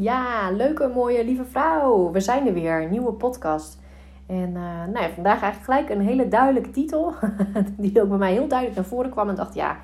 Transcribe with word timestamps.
Ja, 0.00 0.50
leuke, 0.50 0.88
mooie, 0.88 1.24
lieve 1.24 1.44
vrouw. 1.44 2.10
We 2.10 2.20
zijn 2.20 2.46
er 2.46 2.52
weer. 2.52 2.88
Nieuwe 2.90 3.12
podcast. 3.12 3.80
En 4.26 4.48
uh, 4.48 4.84
nou 4.84 5.00
ja, 5.00 5.10
vandaag 5.10 5.42
eigenlijk 5.42 5.64
gelijk 5.64 5.88
een 5.88 6.06
hele 6.06 6.28
duidelijke 6.28 6.70
titel. 6.70 7.14
die 7.76 8.02
ook 8.02 8.08
bij 8.08 8.18
mij 8.18 8.32
heel 8.32 8.48
duidelijk 8.48 8.78
naar 8.78 8.88
voren 8.88 9.10
kwam. 9.10 9.28
En 9.28 9.34
dacht, 9.34 9.54
ja, 9.54 9.76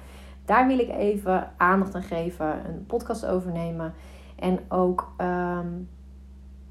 daar 0.45 0.67
wil 0.67 0.79
ik 0.79 0.89
even 0.89 1.51
aandacht 1.57 1.95
aan 1.95 2.03
geven. 2.03 2.47
Een 2.47 2.87
podcast 2.87 3.27
overnemen. 3.27 3.95
En 4.37 4.59
ook, 4.69 5.15
um, 5.19 5.89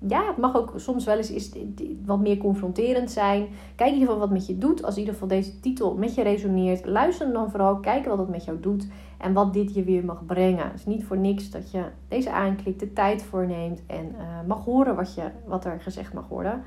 ja, 0.07 0.27
het 0.27 0.37
mag 0.37 0.55
ook 0.55 0.73
soms 0.75 1.05
wel 1.05 1.17
eens 1.17 1.49
wat 2.05 2.19
meer 2.19 2.37
confronterend 2.37 3.11
zijn. 3.11 3.47
Kijk 3.75 3.89
in 3.89 3.95
ieder 3.95 4.13
geval 4.13 4.27
wat 4.27 4.37
met 4.37 4.47
je 4.47 4.57
doet. 4.57 4.83
Als 4.83 4.93
in 4.93 4.99
ieder 4.99 5.13
geval 5.13 5.29
deze 5.29 5.59
titel 5.59 5.95
met 5.95 6.15
je 6.15 6.23
resoneert. 6.23 6.85
Luister 6.85 7.33
dan 7.33 7.49
vooral. 7.49 7.79
Kijk 7.79 8.05
wat 8.05 8.17
het 8.17 8.29
met 8.29 8.45
jou 8.45 8.59
doet. 8.59 8.87
En 9.17 9.33
wat 9.33 9.53
dit 9.53 9.73
je 9.73 9.83
weer 9.83 10.05
mag 10.05 10.25
brengen. 10.25 10.65
Het 10.65 10.79
is 10.79 10.85
niet 10.85 11.03
voor 11.03 11.17
niks 11.17 11.49
dat 11.49 11.71
je 11.71 11.83
deze 12.07 12.31
aanklikt, 12.31 12.79
de 12.79 12.93
tijd 12.93 13.23
voorneemt. 13.23 13.81
En 13.87 14.15
uh, 14.17 14.47
mag 14.47 14.63
horen 14.63 14.95
wat, 14.95 15.15
je, 15.15 15.23
wat 15.45 15.65
er 15.65 15.79
gezegd 15.79 16.13
mag 16.13 16.27
worden. 16.27 16.63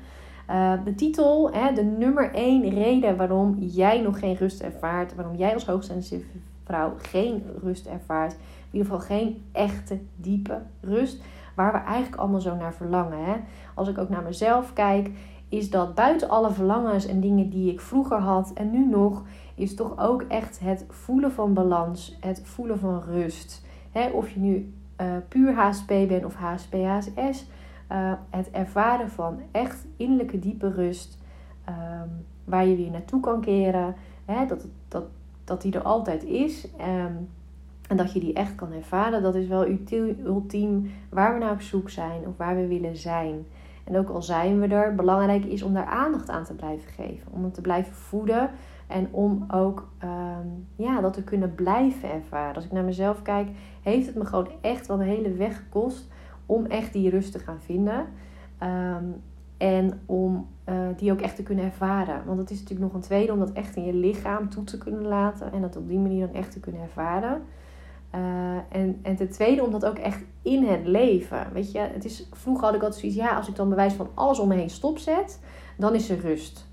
Uh, 0.49 0.73
de 0.83 0.95
titel, 0.95 1.51
hè, 1.51 1.73
de 1.73 1.83
nummer 1.83 2.33
één 2.33 2.69
reden 2.69 3.17
waarom 3.17 3.57
jij 3.59 4.01
nog 4.01 4.19
geen 4.19 4.35
rust 4.35 4.61
ervaart. 4.61 5.15
Waarom 5.15 5.35
jij 5.35 5.53
als 5.53 5.65
hoogsensitieve 5.65 6.25
vrouw 6.63 6.93
geen 6.97 7.43
rust 7.63 7.85
ervaart. 7.85 8.31
In 8.31 8.79
ieder 8.79 8.91
geval 8.91 9.05
geen 9.05 9.43
echte, 9.51 9.99
diepe 10.15 10.61
rust. 10.81 11.21
Waar 11.57 11.71
we 11.71 11.77
eigenlijk 11.77 12.21
allemaal 12.21 12.41
zo 12.41 12.55
naar 12.55 12.73
verlangen. 12.73 13.25
Hè? 13.25 13.35
Als 13.75 13.87
ik 13.87 13.97
ook 13.97 14.09
naar 14.09 14.23
mezelf 14.23 14.73
kijk, 14.73 15.11
is 15.49 15.69
dat 15.69 15.95
buiten 15.95 16.29
alle 16.29 16.51
verlangens 16.51 17.05
en 17.05 17.19
dingen 17.19 17.49
die 17.49 17.71
ik 17.71 17.81
vroeger 17.81 18.17
had 18.17 18.53
en 18.53 18.71
nu 18.71 18.85
nog, 18.85 19.23
is 19.55 19.75
toch 19.75 19.99
ook 19.99 20.21
echt 20.21 20.59
het 20.59 20.85
voelen 20.89 21.31
van 21.31 21.53
balans, 21.53 22.17
het 22.19 22.41
voelen 22.43 22.79
van 22.79 23.01
rust. 23.01 23.65
Hè? 23.91 24.09
Of 24.09 24.29
je 24.29 24.39
nu 24.39 24.73
uh, 25.01 25.07
puur 25.27 25.53
HSP 25.53 25.87
bent 25.87 26.25
of 26.25 26.35
HSP, 26.35 26.73
HSS. 26.73 27.47
Uh, 27.91 28.13
het 28.29 28.51
ervaren 28.51 29.09
van 29.09 29.39
echt 29.51 29.85
innerlijke 29.95 30.39
diepe 30.39 30.71
rust. 30.71 31.17
Um, 31.69 32.25
waar 32.43 32.67
je 32.67 32.75
weer 32.75 32.91
naartoe 32.91 33.19
kan 33.19 33.41
keren. 33.41 33.95
Hè? 34.25 34.45
Dat, 34.45 34.67
dat, 34.87 35.03
dat 35.43 35.61
die 35.61 35.73
er 35.73 35.83
altijd 35.83 36.23
is. 36.23 36.67
Um, 36.79 37.29
en 37.87 37.97
dat 37.97 38.13
je 38.13 38.19
die 38.19 38.33
echt 38.33 38.55
kan 38.55 38.71
ervaren. 38.71 39.21
Dat 39.21 39.35
is 39.35 39.47
wel 39.47 39.67
ultiem 40.23 40.91
waar 41.09 41.33
we 41.33 41.39
naar 41.39 41.51
op 41.51 41.61
zoek 41.61 41.89
zijn. 41.89 42.27
Of 42.27 42.37
waar 42.37 42.55
we 42.55 42.67
willen 42.67 42.97
zijn. 42.97 43.45
En 43.83 43.97
ook 43.97 44.09
al 44.09 44.21
zijn 44.21 44.59
we 44.59 44.67
er, 44.67 44.95
belangrijk 44.95 45.45
is 45.45 45.61
om 45.61 45.73
daar 45.73 45.85
aandacht 45.85 46.29
aan 46.29 46.43
te 46.43 46.53
blijven 46.53 46.91
geven. 46.91 47.31
Om 47.31 47.43
het 47.43 47.53
te 47.53 47.61
blijven 47.61 47.93
voeden. 47.93 48.49
En 48.87 49.07
om 49.11 49.45
ook 49.51 49.87
um, 50.03 50.67
ja, 50.75 51.01
dat 51.01 51.13
te 51.13 51.23
kunnen 51.23 51.55
blijven 51.55 52.11
ervaren. 52.11 52.55
Als 52.55 52.65
ik 52.65 52.71
naar 52.71 52.83
mezelf 52.83 53.21
kijk, 53.21 53.47
heeft 53.81 54.05
het 54.05 54.15
me 54.15 54.25
gewoon 54.25 54.49
echt 54.61 54.87
wel 54.87 54.99
een 54.99 55.07
hele 55.07 55.33
weg 55.33 55.57
gekost 55.57 56.07
om 56.45 56.65
echt 56.65 56.93
die 56.93 57.09
rust 57.09 57.31
te 57.31 57.39
gaan 57.39 57.59
vinden. 57.59 58.05
Um, 58.63 59.21
en 59.57 59.99
om 60.05 60.47
uh, 60.69 60.75
die 60.97 61.11
ook 61.11 61.21
echt 61.21 61.35
te 61.35 61.43
kunnen 61.43 61.65
ervaren. 61.65 62.25
Want 62.25 62.39
het 62.39 62.49
is 62.49 62.59
natuurlijk 62.59 62.85
nog 62.85 62.93
een 62.93 63.07
tweede 63.07 63.33
om 63.33 63.39
dat 63.39 63.51
echt 63.51 63.75
in 63.75 63.85
je 63.85 63.93
lichaam 63.93 64.49
toe 64.49 64.63
te 64.63 64.77
kunnen 64.77 65.05
laten. 65.05 65.51
En 65.51 65.61
dat 65.61 65.75
op 65.75 65.87
die 65.87 65.99
manier 65.99 66.25
dan 66.25 66.35
echt 66.35 66.51
te 66.51 66.59
kunnen 66.59 66.81
ervaren. 66.81 67.41
Uh, 68.15 68.21
en, 68.69 68.99
en 69.01 69.15
ten 69.15 69.29
tweede 69.29 69.63
om 69.63 69.71
dat 69.71 69.85
ook 69.85 69.97
echt 69.97 70.23
in 70.41 70.63
het 70.63 70.85
leven. 70.85 71.47
Weet 71.53 71.71
je, 71.71 71.79
het 71.79 72.05
is, 72.05 72.29
vroeger 72.33 72.65
had 72.65 72.75
ik 72.75 72.81
altijd 72.81 72.99
zoiets, 72.99 73.17
ja, 73.17 73.35
als 73.35 73.47
ik 73.47 73.55
dan 73.55 73.69
bewijs 73.69 73.93
van 73.93 74.09
alles 74.13 74.39
om 74.39 74.47
me 74.47 74.55
heen 74.55 74.69
stopzet, 74.69 75.39
dan 75.77 75.95
is 75.95 76.09
er 76.09 76.19
rust. 76.19 76.65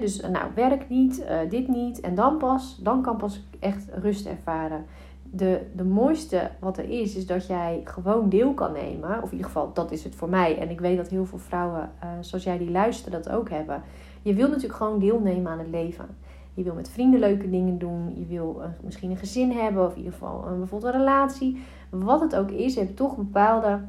Dus 0.00 0.20
nou, 0.20 0.50
werk 0.54 0.88
niet, 0.88 1.20
uh, 1.20 1.38
dit 1.50 1.68
niet 1.68 2.00
en 2.00 2.14
dan 2.14 2.38
pas, 2.38 2.78
dan 2.82 3.02
kan 3.02 3.16
pas 3.16 3.46
echt 3.58 3.88
rust 3.94 4.26
ervaren. 4.26 4.84
De, 5.22 5.60
de 5.76 5.84
mooiste 5.84 6.50
wat 6.60 6.78
er 6.78 6.90
is, 6.90 7.16
is 7.16 7.26
dat 7.26 7.46
jij 7.46 7.80
gewoon 7.84 8.28
deel 8.28 8.54
kan 8.54 8.72
nemen. 8.72 9.22
Of 9.22 9.24
in 9.24 9.36
ieder 9.36 9.46
geval, 9.46 9.70
dat 9.72 9.92
is 9.92 10.04
het 10.04 10.14
voor 10.14 10.28
mij. 10.28 10.58
En 10.58 10.70
ik 10.70 10.80
weet 10.80 10.96
dat 10.96 11.08
heel 11.08 11.26
veel 11.26 11.38
vrouwen, 11.38 11.90
zoals 12.20 12.44
jij 12.44 12.58
die 12.58 12.70
luisteren, 12.70 13.22
dat 13.22 13.34
ook 13.34 13.50
hebben. 13.50 13.82
Je 14.22 14.34
wil 14.34 14.48
natuurlijk 14.48 14.74
gewoon 14.74 14.98
deelnemen 14.98 15.52
aan 15.52 15.58
het 15.58 15.68
leven. 15.68 16.06
Je 16.54 16.62
wil 16.62 16.74
met 16.74 16.90
vrienden 16.90 17.20
leuke 17.20 17.50
dingen 17.50 17.78
doen. 17.78 18.14
Je 18.18 18.26
wil 18.26 18.56
uh, 18.58 18.66
misschien 18.82 19.10
een 19.10 19.16
gezin 19.16 19.50
hebben. 19.50 19.86
Of 19.86 19.92
in 19.92 19.98
ieder 19.98 20.12
geval 20.12 20.46
een, 20.46 20.58
bijvoorbeeld 20.58 20.94
een 20.94 21.00
relatie. 21.00 21.62
Wat 21.90 22.20
het 22.20 22.36
ook 22.36 22.50
is, 22.50 22.74
je 22.74 22.80
hebt 22.80 22.96
toch 22.96 23.16
bepaalde 23.16 23.80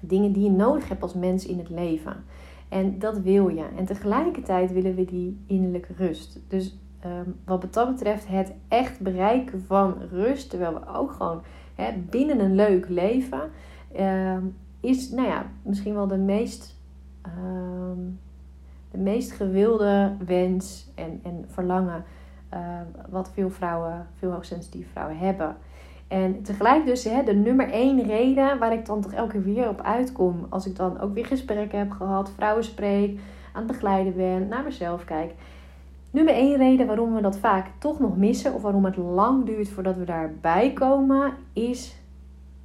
dingen 0.00 0.32
die 0.32 0.44
je 0.44 0.50
nodig 0.50 0.88
hebt 0.88 1.02
als 1.02 1.14
mens 1.14 1.46
in 1.46 1.58
het 1.58 1.70
leven. 1.70 2.24
En 2.68 2.98
dat 2.98 3.18
wil 3.18 3.48
je. 3.48 3.64
En 3.76 3.84
tegelijkertijd 3.84 4.72
willen 4.72 4.94
we 4.94 5.04
die 5.04 5.38
innerlijke 5.46 5.92
rust. 5.96 6.40
Dus 6.48 6.78
um, 7.04 7.36
wat 7.44 7.66
dat 7.70 7.90
betreft 7.90 8.28
het 8.28 8.52
echt 8.68 9.00
bereiken 9.00 9.62
van 9.62 9.94
rust, 10.10 10.50
terwijl 10.50 10.74
we 10.74 10.86
ook 10.86 11.12
gewoon 11.12 11.42
binnen 12.10 12.40
een 12.40 12.54
leuk 12.54 12.88
leven, 12.88 13.50
um, 14.00 14.56
is 14.80 15.10
nou 15.10 15.28
ja, 15.28 15.50
misschien 15.62 15.94
wel 15.94 16.06
de 16.06 16.16
meest, 16.16 16.76
um, 17.26 18.18
de 18.90 18.98
meest 18.98 19.32
gewilde 19.32 20.16
wens 20.26 20.90
en, 20.94 21.20
en 21.22 21.44
verlangen 21.48 22.04
uh, 22.54 22.60
wat 23.08 23.30
veel 23.34 23.50
vrouwen, 23.50 24.06
veel 24.14 24.30
hoogsensitieve 24.30 24.90
vrouwen 24.90 25.18
hebben. 25.18 25.56
En 26.08 26.42
tegelijk 26.42 26.86
dus 26.86 27.04
hè, 27.04 27.22
de 27.22 27.34
nummer 27.34 27.70
één 27.70 28.02
reden 28.02 28.58
waar 28.58 28.72
ik 28.72 28.86
dan 28.86 29.00
toch 29.00 29.12
elke 29.12 29.32
keer 29.32 29.42
weer 29.42 29.68
op 29.68 29.80
uitkom. 29.80 30.46
Als 30.48 30.66
ik 30.66 30.76
dan 30.76 31.00
ook 31.00 31.14
weer 31.14 31.26
gesprekken 31.26 31.78
heb 31.78 31.90
gehad, 31.90 32.30
vrouwen 32.30 32.64
spreek, 32.64 33.20
aan 33.52 33.62
het 33.62 33.72
begeleiden 33.72 34.16
ben, 34.16 34.48
naar 34.48 34.64
mezelf 34.64 35.04
kijk. 35.04 35.34
Nummer 36.10 36.34
één 36.34 36.56
reden 36.56 36.86
waarom 36.86 37.14
we 37.14 37.20
dat 37.20 37.38
vaak 37.38 37.66
toch 37.78 38.00
nog 38.00 38.16
missen 38.16 38.54
of 38.54 38.62
waarom 38.62 38.84
het 38.84 38.96
lang 38.96 39.44
duurt 39.44 39.68
voordat 39.68 39.96
we 39.96 40.04
daarbij 40.04 40.72
komen, 40.72 41.32
is 41.52 41.96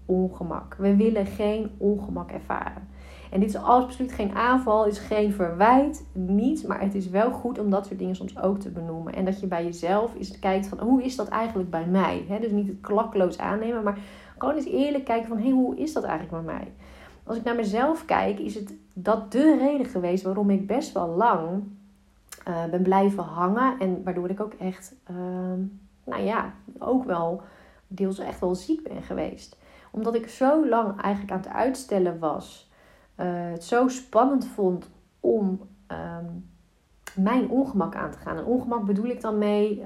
ongemak. 0.05 0.75
We 0.79 0.95
willen 0.95 1.25
geen 1.25 1.71
ongemak 1.77 2.31
ervaren. 2.31 2.87
En 3.31 3.39
dit 3.39 3.49
is 3.49 3.55
absoluut 3.55 4.11
geen 4.11 4.35
aanval, 4.35 4.85
is 4.85 4.99
geen 4.99 5.33
verwijt, 5.33 6.05
niets. 6.11 6.63
Maar 6.63 6.81
het 6.81 6.95
is 6.95 7.09
wel 7.09 7.31
goed 7.31 7.59
om 7.59 7.69
dat 7.69 7.85
soort 7.85 7.99
dingen 7.99 8.15
soms 8.15 8.41
ook 8.41 8.59
te 8.59 8.69
benoemen. 8.69 9.13
En 9.13 9.25
dat 9.25 9.39
je 9.39 9.47
bij 9.47 9.63
jezelf 9.63 10.15
eens 10.15 10.39
kijkt 10.39 10.67
van 10.67 10.79
hoe 10.79 11.03
is 11.03 11.15
dat 11.15 11.27
eigenlijk 11.27 11.69
bij 11.69 11.85
mij? 11.85 12.25
Dus 12.41 12.51
niet 12.51 12.67
het 12.67 12.81
klakloos 12.81 13.37
aannemen, 13.37 13.83
maar 13.83 13.97
gewoon 14.37 14.55
eens 14.55 14.65
eerlijk 14.65 15.05
kijken 15.05 15.27
van 15.27 15.37
hey, 15.37 15.51
hoe 15.51 15.77
is 15.77 15.93
dat 15.93 16.03
eigenlijk 16.03 16.45
bij 16.45 16.53
mij? 16.53 16.71
Als 17.23 17.37
ik 17.37 17.43
naar 17.43 17.55
mezelf 17.55 18.05
kijk, 18.05 18.39
is 18.39 18.55
het 18.55 18.73
dat 18.93 19.31
de 19.31 19.57
reden 19.57 19.85
geweest 19.85 20.23
waarom 20.23 20.49
ik 20.49 20.67
best 20.67 20.91
wel 20.91 21.07
lang 21.07 21.63
uh, 22.47 22.65
ben 22.65 22.81
blijven 22.81 23.23
hangen. 23.23 23.79
En 23.79 24.03
waardoor 24.03 24.29
ik 24.29 24.41
ook 24.41 24.53
echt, 24.53 24.95
uh, 25.11 25.17
nou 26.03 26.23
ja, 26.23 26.53
ook 26.79 27.03
wel 27.03 27.41
deels 27.87 28.19
echt 28.19 28.39
wel 28.39 28.55
ziek 28.55 28.83
ben 28.83 29.03
geweest. 29.03 29.57
Omdat 29.91 30.15
ik 30.15 30.29
zo 30.29 30.67
lang 30.67 31.01
eigenlijk 31.01 31.33
aan 31.33 31.39
het 31.39 31.53
uitstellen 31.53 32.19
was. 32.19 32.69
Uh, 33.19 33.25
het 33.27 33.63
zo 33.63 33.87
spannend 33.87 34.47
vond 34.47 34.89
om 35.19 35.59
um, 35.87 36.49
mijn 37.15 37.49
ongemak 37.49 37.95
aan 37.95 38.11
te 38.11 38.17
gaan. 38.17 38.37
En 38.37 38.45
ongemak 38.45 38.85
bedoel 38.85 39.05
ik 39.05 39.21
dan 39.21 39.37
mee 39.37 39.83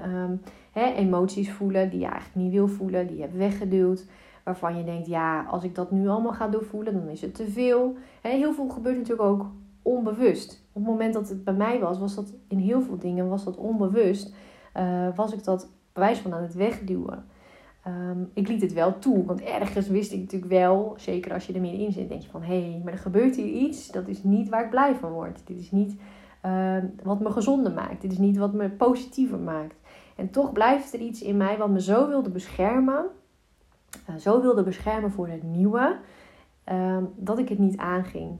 hè, 0.72 0.84
emoties 0.84 1.52
voelen 1.52 1.90
die 1.90 2.00
je 2.00 2.06
eigenlijk 2.06 2.34
niet 2.34 2.52
wil 2.52 2.68
voelen, 2.68 3.06
die 3.06 3.16
je 3.16 3.22
hebt 3.22 3.36
weggeduwd. 3.36 4.06
Waarvan 4.44 4.76
je 4.76 4.84
denkt, 4.84 5.06
ja, 5.06 5.42
als 5.42 5.64
ik 5.64 5.74
dat 5.74 5.90
nu 5.90 6.08
allemaal 6.08 6.32
ga 6.32 6.48
doorvoelen, 6.48 6.94
dan 6.94 7.08
is 7.08 7.20
het 7.20 7.34
te 7.34 7.50
veel. 7.50 7.96
Heel 8.22 8.52
veel 8.52 8.68
gebeurt 8.68 8.96
natuurlijk 8.96 9.28
ook 9.28 9.46
onbewust. 9.82 10.64
Op 10.72 10.82
het 10.82 10.90
moment 10.92 11.14
dat 11.14 11.28
het 11.28 11.44
bij 11.44 11.54
mij 11.54 11.80
was, 11.80 11.98
was 11.98 12.14
dat 12.14 12.34
in 12.48 12.58
heel 12.58 12.82
veel 12.82 12.98
dingen 12.98 13.28
was 13.28 13.44
dat 13.44 13.56
onbewust. 13.56 14.34
Uh, 14.76 15.08
was 15.14 15.32
ik 15.32 15.44
dat 15.44 15.70
bewijs 15.92 16.18
van 16.18 16.34
aan 16.34 16.42
het 16.42 16.54
wegduwen. 16.54 17.24
Um, 17.86 18.30
ik 18.34 18.48
liet 18.48 18.62
het 18.62 18.72
wel 18.72 18.98
toe, 18.98 19.24
want 19.24 19.40
ergens 19.40 19.88
wist 19.88 20.12
ik 20.12 20.20
natuurlijk 20.20 20.52
wel, 20.52 20.94
zeker 20.96 21.32
als 21.32 21.46
je 21.46 21.52
er 21.52 21.60
meer 21.60 21.80
in 21.80 21.92
zit, 21.92 22.08
denk 22.08 22.22
je 22.22 22.28
van 22.28 22.42
hé, 22.42 22.70
hey, 22.70 22.80
maar 22.84 22.92
er 22.92 22.98
gebeurt 22.98 23.36
hier 23.36 23.46
iets, 23.46 23.90
dat 23.90 24.08
is 24.08 24.22
niet 24.22 24.48
waar 24.48 24.64
ik 24.64 24.70
blij 24.70 24.94
van 24.94 25.12
word. 25.12 25.40
Dit 25.44 25.58
is 25.58 25.70
niet 25.70 26.00
uh, 26.46 26.76
wat 27.02 27.20
me 27.20 27.30
gezonder 27.30 27.72
maakt, 27.72 28.00
dit 28.00 28.12
is 28.12 28.18
niet 28.18 28.36
wat 28.36 28.52
me 28.52 28.70
positiever 28.70 29.38
maakt. 29.38 29.74
En 30.16 30.30
toch 30.30 30.52
blijft 30.52 30.94
er 30.94 31.00
iets 31.00 31.22
in 31.22 31.36
mij 31.36 31.58
wat 31.58 31.70
me 31.70 31.80
zo 31.80 32.08
wilde 32.08 32.30
beschermen, 32.30 33.04
uh, 34.10 34.16
zo 34.16 34.40
wilde 34.40 34.62
beschermen 34.62 35.10
voor 35.10 35.28
het 35.28 35.42
nieuwe, 35.42 35.98
ehm, 36.64 37.04
dat 37.16 37.38
ik 37.38 37.48
het 37.48 37.58
niet 37.58 37.76
aanging. 37.76 38.38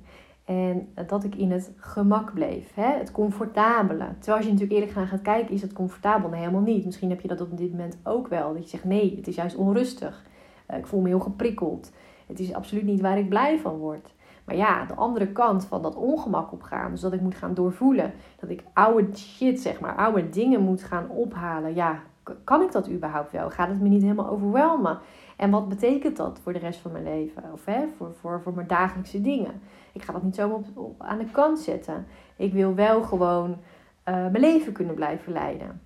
En 0.51 0.89
dat 1.07 1.25
ik 1.25 1.35
in 1.35 1.51
het 1.51 1.73
gemak 1.77 2.35
bleef. 2.35 2.75
Hè? 2.75 2.99
Het 2.99 3.13
comfortabele. 3.13 4.07
Terwijl 4.19 4.37
als 4.37 4.47
je 4.47 4.53
natuurlijk 4.53 4.73
eerlijk 4.73 4.93
gaan 4.93 5.07
gaat 5.07 5.23
kijken, 5.23 5.55
is 5.55 5.63
het 5.63 5.73
comfortabel? 5.73 6.29
Nee, 6.29 6.41
helemaal 6.41 6.61
niet. 6.61 6.85
Misschien 6.85 7.11
heb 7.11 7.21
je 7.21 7.29
dat 7.29 7.41
op 7.41 7.57
dit 7.57 7.71
moment 7.71 7.99
ook 8.03 8.29
wel. 8.29 8.53
Dat 8.53 8.63
je 8.63 8.69
zegt, 8.69 8.85
nee, 8.85 9.17
het 9.17 9.29
is 9.29 9.35
juist 9.35 9.57
onrustig. 9.57 10.23
Uh, 10.71 10.77
ik 10.77 10.87
voel 10.87 11.01
me 11.01 11.09
heel 11.09 11.21
geprikkeld. 11.21 11.93
Het 12.27 12.41
is 12.41 12.55
absoluut 12.55 12.85
niet 12.85 13.01
waar 13.01 13.19
ik 13.19 13.29
blij 13.29 13.59
van 13.59 13.77
word. 13.77 14.15
Maar 14.45 14.57
ja, 14.57 14.85
de 14.85 14.95
andere 14.95 15.33
kant 15.33 15.65
van 15.65 15.83
dat 15.83 15.97
ongemak 15.97 16.53
opgaan. 16.53 16.91
Dus 16.91 17.01
dat 17.01 17.13
ik 17.13 17.21
moet 17.21 17.35
gaan 17.35 17.55
doorvoelen. 17.55 18.13
Dat 18.41 18.51
ik 18.51 18.65
oude 18.73 19.17
shit, 19.17 19.61
zeg 19.61 19.81
maar, 19.81 19.97
oude 19.97 20.29
dingen 20.29 20.61
moet 20.61 20.83
gaan 20.83 21.09
ophalen. 21.09 21.75
Ja, 21.75 22.03
kan 22.45 22.63
ik 22.63 22.73
dat 22.73 22.91
überhaupt 22.91 23.33
wel? 23.33 23.51
Gaat 23.51 23.69
het 23.69 23.81
me 23.81 23.89
niet 23.89 24.03
helemaal 24.03 24.29
overwelmen? 24.29 24.99
En 25.37 25.51
wat 25.51 25.69
betekent 25.69 26.17
dat 26.17 26.41
voor 26.43 26.53
de 26.53 26.59
rest 26.59 26.81
van 26.81 26.93
mijn 26.93 27.05
leven? 27.05 27.43
Of 27.53 27.65
hè, 27.65 27.87
voor, 27.97 28.15
voor, 28.21 28.41
voor 28.43 28.55
mijn 28.55 28.67
dagelijkse 28.67 29.21
dingen? 29.21 29.61
Ik 29.93 30.03
ga 30.03 30.13
dat 30.13 30.23
niet 30.23 30.35
zomaar 30.35 30.57
op, 30.57 30.67
op, 30.75 31.03
aan 31.03 31.19
de 31.19 31.31
kant 31.31 31.59
zetten. 31.59 32.07
Ik 32.37 32.53
wil 32.53 32.75
wel 32.75 33.03
gewoon 33.03 33.51
uh, 33.51 33.57
mijn 34.05 34.41
leven 34.41 34.73
kunnen 34.73 34.95
blijven 34.95 35.33
leiden. 35.33 35.81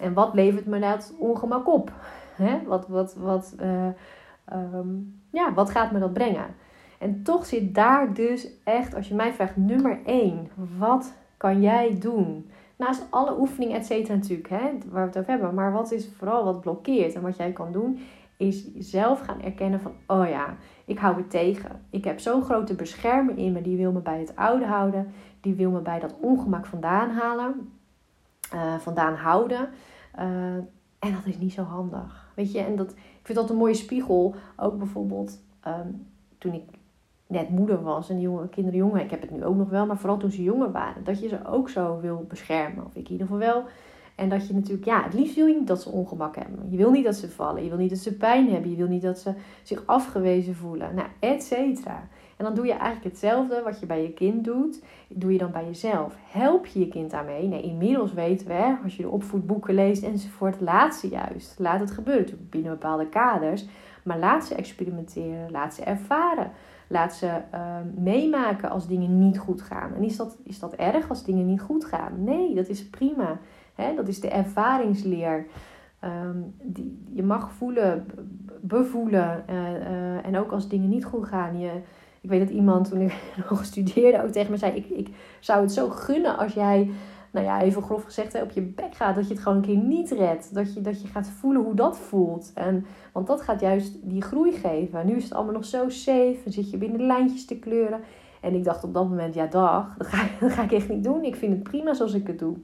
En 0.00 0.12
wat 0.12 0.34
levert 0.34 0.66
me 0.66 0.80
dat 0.80 1.14
ongemak 1.18 1.68
op? 1.68 1.92
Hè? 2.34 2.62
Wat, 2.66 2.88
wat, 2.88 3.14
wat, 3.14 3.54
uh, 3.60 3.86
um, 4.52 5.20
ja, 5.30 5.54
wat 5.54 5.70
gaat 5.70 5.92
me 5.92 5.98
dat 5.98 6.12
brengen? 6.12 6.46
En 6.98 7.22
toch 7.22 7.46
zit 7.46 7.74
daar 7.74 8.14
dus 8.14 8.48
echt, 8.64 8.94
als 8.94 9.08
je 9.08 9.14
mij 9.14 9.32
vraagt, 9.32 9.56
nummer 9.56 9.98
1. 10.04 10.48
Wat 10.78 11.14
kan 11.36 11.60
jij 11.60 11.96
doen? 11.98 12.50
Naast 12.76 13.06
alle 13.10 13.38
oefeningen, 13.38 13.76
et 13.76 13.86
cetera, 13.86 14.14
natuurlijk, 14.14 14.48
hè, 14.48 14.70
waar 14.90 15.02
we 15.02 15.08
het 15.08 15.18
over 15.18 15.30
hebben. 15.30 15.54
Maar 15.54 15.72
wat 15.72 15.92
is 15.92 16.08
vooral 16.16 16.44
wat 16.44 16.60
blokkeert 16.60 17.14
en 17.14 17.22
wat 17.22 17.36
jij 17.36 17.52
kan 17.52 17.72
doen, 17.72 17.98
is 18.36 18.74
zelf 18.74 19.20
gaan 19.20 19.42
erkennen 19.42 19.80
van, 19.80 19.92
oh 20.06 20.28
ja, 20.28 20.56
ik 20.84 20.98
hou 20.98 21.16
het 21.16 21.30
tegen. 21.30 21.80
Ik 21.90 22.04
heb 22.04 22.20
zo'n 22.20 22.42
grote 22.42 22.74
beschermer 22.74 23.38
in 23.38 23.52
me, 23.52 23.62
die 23.62 23.76
wil 23.76 23.92
me 23.92 24.00
bij 24.00 24.18
het 24.18 24.36
oude 24.36 24.66
houden. 24.66 25.12
Die 25.40 25.54
wil 25.54 25.70
me 25.70 25.80
bij 25.80 26.00
dat 26.00 26.14
ongemak 26.20 26.66
vandaan 26.66 27.10
halen, 27.10 27.72
uh, 28.54 28.74
vandaan 28.74 29.14
houden. 29.14 29.68
Uh, 30.18 30.24
en 30.98 31.12
dat 31.12 31.24
is 31.24 31.38
niet 31.38 31.52
zo 31.52 31.62
handig. 31.62 32.32
Weet 32.34 32.52
je, 32.52 32.60
en 32.60 32.76
dat, 32.76 32.90
ik 32.92 33.20
vind 33.22 33.38
dat 33.38 33.50
een 33.50 33.56
mooie 33.56 33.74
spiegel. 33.74 34.34
Ook 34.56 34.78
bijvoorbeeld 34.78 35.40
um, 35.66 36.06
toen 36.38 36.52
ik 36.52 36.62
net 37.26 37.48
moeder 37.48 37.82
was 37.82 38.10
en 38.10 38.20
jonge 38.20 38.48
kinderen 38.48 38.78
jongen. 38.78 39.00
Ik 39.00 39.10
heb 39.10 39.20
het 39.20 39.30
nu 39.30 39.44
ook 39.44 39.56
nog 39.56 39.68
wel, 39.68 39.86
maar 39.86 39.98
vooral 39.98 40.18
toen 40.18 40.30
ze 40.30 40.42
jonger 40.42 40.72
waren. 40.72 41.04
Dat 41.04 41.20
je 41.20 41.28
ze 41.28 41.46
ook 41.46 41.68
zo 41.68 42.00
wil 42.00 42.24
beschermen. 42.28 42.84
Of 42.84 42.94
ik 42.94 43.04
in 43.04 43.12
ieder 43.12 43.26
geval 43.26 43.42
wel. 43.42 43.64
En 44.14 44.28
dat 44.28 44.46
je 44.46 44.54
natuurlijk, 44.54 44.84
ja, 44.84 45.02
het 45.02 45.14
liefst 45.14 45.34
wil 45.34 45.46
je 45.46 45.54
niet 45.54 45.66
dat 45.66 45.82
ze 45.82 45.90
ongemak 45.90 46.36
hebben. 46.36 46.70
Je 46.70 46.76
wil 46.76 46.90
niet 46.90 47.04
dat 47.04 47.14
ze 47.14 47.30
vallen. 47.30 47.62
Je 47.62 47.68
wil 47.68 47.78
niet 47.78 47.90
dat 47.90 47.98
ze 47.98 48.16
pijn 48.16 48.50
hebben. 48.50 48.70
Je 48.70 48.76
wil 48.76 48.86
niet 48.86 49.02
dat 49.02 49.18
ze 49.18 49.34
zich 49.62 49.82
afgewezen 49.86 50.54
voelen. 50.54 50.94
Nou, 50.94 51.08
et 51.20 51.42
cetera. 51.42 52.08
En 52.36 52.44
dan 52.44 52.54
doe 52.54 52.66
je 52.66 52.72
eigenlijk 52.72 53.04
hetzelfde 53.04 53.62
wat 53.64 53.80
je 53.80 53.86
bij 53.86 54.02
je 54.02 54.12
kind 54.12 54.44
doet. 54.44 54.82
Doe 55.08 55.32
je 55.32 55.38
dan 55.38 55.50
bij 55.50 55.64
jezelf. 55.64 56.16
Help 56.30 56.66
je 56.66 56.78
je 56.78 56.88
kind 56.88 57.10
daarmee? 57.10 57.46
Nee, 57.46 57.62
inmiddels 57.62 58.12
weten 58.12 58.46
we, 58.46 58.76
als 58.84 58.96
je 58.96 59.02
de 59.02 59.10
opvoedboeken 59.10 59.74
leest 59.74 60.02
enzovoort, 60.02 60.60
laat 60.60 60.94
ze 60.94 61.08
juist. 61.08 61.58
Laat 61.58 61.80
het 61.80 61.90
gebeuren. 61.90 62.46
Binnen 62.50 62.70
bepaalde 62.70 63.08
kaders. 63.08 63.66
Maar 64.04 64.18
laat 64.18 64.44
ze 64.44 64.54
experimenteren. 64.54 65.50
Laat 65.50 65.74
ze 65.74 65.82
ervaren. 65.82 66.50
Laat 66.88 67.14
ze 67.14 67.26
uh, 67.54 67.76
meemaken 67.94 68.70
als 68.70 68.86
dingen 68.86 69.18
niet 69.18 69.38
goed 69.38 69.62
gaan. 69.62 69.94
En 69.94 70.02
is 70.02 70.16
dat, 70.16 70.36
is 70.42 70.58
dat 70.58 70.74
erg 70.74 71.08
als 71.08 71.24
dingen 71.24 71.46
niet 71.46 71.60
goed 71.60 71.84
gaan? 71.84 72.24
Nee, 72.24 72.54
dat 72.54 72.68
is 72.68 72.88
prima. 72.88 73.38
Hè? 73.74 73.94
Dat 73.94 74.08
is 74.08 74.20
de 74.20 74.28
ervaringsleer. 74.28 75.46
Um, 76.04 76.54
die, 76.62 77.02
je 77.12 77.22
mag 77.22 77.52
voelen, 77.52 78.06
bevoelen. 78.60 79.44
Uh, 79.50 79.72
uh, 79.72 80.26
en 80.26 80.36
ook 80.36 80.52
als 80.52 80.68
dingen 80.68 80.88
niet 80.88 81.04
goed 81.04 81.26
gaan. 81.26 81.58
Je, 81.58 81.70
ik 82.20 82.30
weet 82.30 82.40
dat 82.40 82.56
iemand 82.56 82.88
toen 82.88 83.00
ik 83.00 83.14
nog 83.50 83.64
studeerde 83.64 84.22
ook 84.22 84.30
tegen 84.30 84.50
me 84.50 84.56
zei: 84.56 84.72
ik, 84.72 84.86
ik 84.88 85.08
zou 85.40 85.60
het 85.60 85.72
zo 85.72 85.88
gunnen 85.88 86.38
als 86.38 86.52
jij 86.52 86.90
nou 87.36 87.46
ja, 87.46 87.60
even 87.60 87.82
grof 87.82 88.04
gezegd, 88.04 88.32
hè, 88.32 88.42
op 88.42 88.50
je 88.50 88.62
bek 88.62 88.94
gaat. 88.94 89.14
Dat 89.14 89.28
je 89.28 89.34
het 89.34 89.42
gewoon 89.42 89.58
een 89.58 89.64
keer 89.64 89.76
niet 89.76 90.10
redt. 90.10 90.54
Dat 90.54 90.74
je, 90.74 90.80
dat 90.80 91.02
je 91.02 91.08
gaat 91.08 91.28
voelen 91.28 91.62
hoe 91.62 91.74
dat 91.74 91.98
voelt. 91.98 92.50
En, 92.54 92.86
want 93.12 93.26
dat 93.26 93.40
gaat 93.42 93.60
juist 93.60 93.96
die 94.02 94.22
groei 94.22 94.52
geven. 94.52 95.06
Nu 95.06 95.16
is 95.16 95.24
het 95.24 95.32
allemaal 95.32 95.54
nog 95.54 95.64
zo 95.64 95.88
safe. 95.88 96.38
Dan 96.44 96.52
zit 96.52 96.70
je 96.70 96.76
binnen 96.76 97.06
lijntjes 97.06 97.46
te 97.46 97.58
kleuren. 97.58 98.00
En 98.40 98.54
ik 98.54 98.64
dacht 98.64 98.84
op 98.84 98.94
dat 98.94 99.08
moment, 99.08 99.34
ja 99.34 99.46
dag, 99.46 99.94
dat 99.96 100.06
ga, 100.06 100.26
dat 100.40 100.52
ga 100.52 100.62
ik 100.62 100.72
echt 100.72 100.88
niet 100.88 101.04
doen. 101.04 101.24
Ik 101.24 101.36
vind 101.36 101.52
het 101.52 101.62
prima 101.62 101.94
zoals 101.94 102.14
ik 102.14 102.26
het 102.26 102.38
doe. 102.38 102.56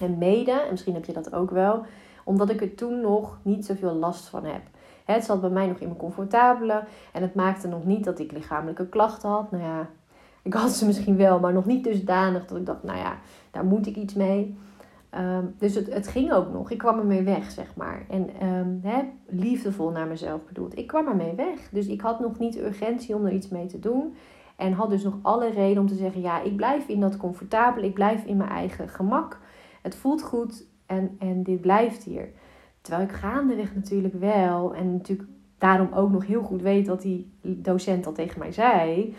En 0.00 0.18
mede, 0.18 0.50
en 0.50 0.70
misschien 0.70 0.94
heb 0.94 1.04
je 1.04 1.12
dat 1.12 1.34
ook 1.34 1.50
wel, 1.50 1.84
omdat 2.24 2.50
ik 2.50 2.60
er 2.60 2.74
toen 2.74 3.00
nog 3.00 3.38
niet 3.42 3.66
zoveel 3.66 3.94
last 3.94 4.28
van 4.28 4.44
heb. 4.44 4.62
Het 5.04 5.24
zat 5.24 5.40
bij 5.40 5.50
mij 5.50 5.66
nog 5.66 5.78
in 5.78 5.86
mijn 5.86 5.98
comfortabele. 5.98 6.84
En 7.12 7.22
het 7.22 7.34
maakte 7.34 7.68
nog 7.68 7.84
niet 7.84 8.04
dat 8.04 8.18
ik 8.18 8.32
lichamelijke 8.32 8.88
klachten 8.88 9.28
had. 9.28 9.50
Nou 9.50 9.62
ja, 9.62 9.88
ik 10.42 10.54
had 10.54 10.70
ze 10.70 10.86
misschien 10.86 11.16
wel, 11.16 11.40
maar 11.40 11.52
nog 11.52 11.66
niet 11.66 11.84
dusdanig 11.84 12.46
dat 12.46 12.58
ik 12.58 12.66
dacht, 12.66 12.82
nou 12.82 12.98
ja, 12.98 13.18
daar 13.50 13.64
moet 13.64 13.86
ik 13.86 13.96
iets 13.96 14.14
mee. 14.14 14.58
Um, 15.18 15.54
dus 15.58 15.74
het, 15.74 15.94
het 15.94 16.08
ging 16.08 16.32
ook 16.32 16.52
nog. 16.52 16.70
Ik 16.70 16.78
kwam 16.78 16.98
ermee 16.98 17.22
weg, 17.22 17.50
zeg 17.50 17.76
maar. 17.76 18.04
En 18.08 18.28
hè, 18.82 19.02
liefdevol 19.26 19.90
naar 19.90 20.06
mezelf 20.06 20.44
bedoeld. 20.46 20.78
Ik 20.78 20.86
kwam 20.86 21.06
ermee 21.06 21.34
weg. 21.34 21.68
Dus 21.70 21.86
ik 21.86 22.00
had 22.00 22.20
nog 22.20 22.38
niet 22.38 22.58
urgentie 22.58 23.14
om 23.14 23.26
er 23.26 23.32
iets 23.32 23.48
mee 23.48 23.66
te 23.66 23.78
doen. 23.78 24.14
En 24.56 24.72
had 24.72 24.90
dus 24.90 25.02
nog 25.02 25.18
alle 25.22 25.50
reden 25.50 25.82
om 25.82 25.88
te 25.88 25.94
zeggen: 25.94 26.20
ja, 26.20 26.42
ik 26.42 26.56
blijf 26.56 26.88
in 26.88 27.00
dat 27.00 27.16
comfortabel. 27.16 27.82
Ik 27.82 27.94
blijf 27.94 28.24
in 28.24 28.36
mijn 28.36 28.50
eigen 28.50 28.88
gemak. 28.88 29.40
Het 29.82 29.94
voelt 29.94 30.22
goed 30.22 30.64
en, 30.86 31.16
en 31.18 31.42
dit 31.42 31.60
blijft 31.60 32.02
hier. 32.02 32.28
Terwijl 32.80 33.08
ik 33.08 33.14
gaandeweg 33.14 33.74
natuurlijk 33.74 34.14
wel. 34.14 34.74
En 34.74 34.92
natuurlijk 34.92 35.28
daarom 35.58 35.92
ook 35.94 36.10
nog 36.10 36.26
heel 36.26 36.42
goed 36.42 36.62
weet 36.62 36.86
wat 36.86 37.02
die 37.02 37.32
docent 37.42 38.06
al 38.06 38.12
tegen 38.12 38.38
mij 38.38 38.52
zei. 38.52 39.14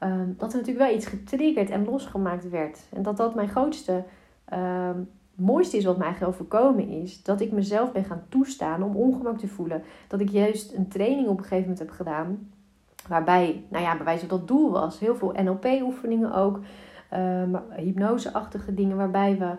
Um, 0.00 0.34
dat 0.38 0.52
er 0.52 0.58
natuurlijk 0.58 0.86
wel 0.86 0.96
iets 0.96 1.06
getriggerd 1.06 1.70
en 1.70 1.84
losgemaakt 1.84 2.50
werd. 2.50 2.80
En 2.92 3.02
dat 3.02 3.16
dat 3.16 3.34
mijn 3.34 3.48
grootste, 3.48 4.04
um, 4.52 5.08
mooiste 5.34 5.76
is 5.76 5.84
wat 5.84 5.98
mij 5.98 6.14
overkomen 6.26 6.88
is. 6.88 7.22
Dat 7.22 7.40
ik 7.40 7.52
mezelf 7.52 7.92
ben 7.92 8.04
gaan 8.04 8.24
toestaan 8.28 8.82
om 8.82 8.96
ongemak 8.96 9.38
te 9.38 9.48
voelen. 9.48 9.82
Dat 10.08 10.20
ik 10.20 10.28
juist 10.28 10.72
een 10.74 10.88
training 10.88 11.28
op 11.28 11.36
een 11.38 11.42
gegeven 11.42 11.62
moment 11.62 11.78
heb 11.78 11.90
gedaan. 11.90 12.50
Waarbij, 13.08 13.64
nou 13.68 13.84
ja, 13.84 13.96
bij 13.96 14.04
wijze 14.04 14.26
van 14.26 14.38
dat 14.38 14.48
doel 14.48 14.70
was. 14.70 14.98
Heel 14.98 15.16
veel 15.16 15.32
NLP-oefeningen 15.42 16.32
ook. 16.32 16.60
Um, 17.14 17.56
hypnoseachtige 17.76 18.74
dingen 18.74 18.96
waarbij 18.96 19.38
we 19.38 19.54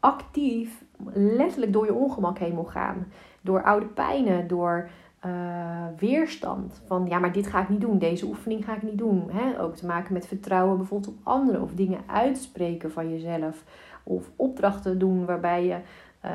actief 0.00 0.84
letterlijk 1.12 1.72
door 1.72 1.84
je 1.84 1.94
ongemak 1.94 2.38
heen 2.38 2.54
mogen 2.54 2.72
gaan. 2.72 3.06
Door 3.40 3.62
oude 3.62 3.86
pijnen, 3.86 4.48
door 4.48 4.90
uh, 5.26 5.86
weerstand. 5.98 6.82
Van 6.86 7.06
ja, 7.08 7.18
maar 7.18 7.32
dit 7.32 7.46
ga 7.46 7.62
ik 7.62 7.68
niet 7.68 7.80
doen, 7.80 7.98
deze 7.98 8.26
oefening 8.26 8.64
ga 8.64 8.76
ik 8.76 8.82
niet 8.82 8.98
doen. 8.98 9.30
Hè? 9.30 9.60
Ook 9.60 9.76
te 9.76 9.86
maken 9.86 10.12
met 10.12 10.26
vertrouwen 10.26 10.76
bijvoorbeeld 10.76 11.14
op 11.14 11.20
anderen 11.22 11.62
of 11.62 11.74
dingen 11.74 12.00
uitspreken 12.06 12.92
van 12.92 13.10
jezelf. 13.10 13.64
Of 14.02 14.30
opdrachten 14.36 14.98
doen 14.98 15.24
waarbij 15.24 15.64
je 15.64 15.78
uh, 16.24 16.30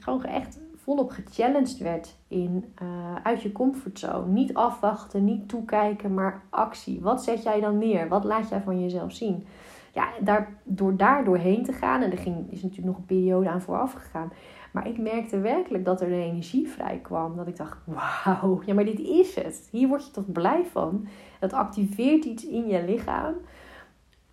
gewoon 0.00 0.24
echt 0.24 0.60
volop 0.74 1.10
gechallenged 1.10 1.78
werd 1.78 2.16
in 2.28 2.64
uh, 2.82 2.88
uit 3.22 3.42
je 3.42 3.52
comfortzone. 3.52 4.32
Niet 4.32 4.54
afwachten, 4.54 5.24
niet 5.24 5.48
toekijken, 5.48 6.14
maar 6.14 6.42
actie. 6.50 7.00
Wat 7.00 7.22
zet 7.22 7.42
jij 7.42 7.60
dan 7.60 7.78
neer? 7.78 8.08
Wat 8.08 8.24
laat 8.24 8.48
jij 8.48 8.60
van 8.60 8.80
jezelf 8.80 9.12
zien? 9.12 9.46
Ja, 9.92 10.08
daar, 10.20 10.48
door 10.62 10.96
daar 10.96 11.24
doorheen 11.24 11.64
te 11.64 11.72
gaan, 11.72 12.02
en 12.02 12.10
er 12.10 12.18
ging, 12.18 12.50
is 12.50 12.62
natuurlijk 12.62 12.88
nog 12.88 12.96
een 12.96 13.16
periode 13.16 13.48
aan 13.48 13.60
vooraf 13.60 13.92
gegaan. 13.92 14.32
Maar 14.72 14.88
ik 14.88 14.98
merkte 14.98 15.40
werkelijk 15.40 15.84
dat 15.84 16.00
er 16.00 16.12
een 16.12 16.20
energie 16.20 16.68
vrij 16.68 16.98
kwam. 17.02 17.36
Dat 17.36 17.46
ik 17.46 17.56
dacht, 17.56 17.78
wauw, 17.84 18.62
ja 18.64 18.74
maar 18.74 18.84
dit 18.84 19.00
is 19.00 19.34
het. 19.34 19.68
Hier 19.70 19.88
word 19.88 20.06
je 20.06 20.10
toch 20.10 20.32
blij 20.32 20.64
van. 20.64 21.06
Dat 21.40 21.52
activeert 21.52 22.24
iets 22.24 22.46
in 22.46 22.66
je 22.66 22.84
lichaam. 22.84 23.34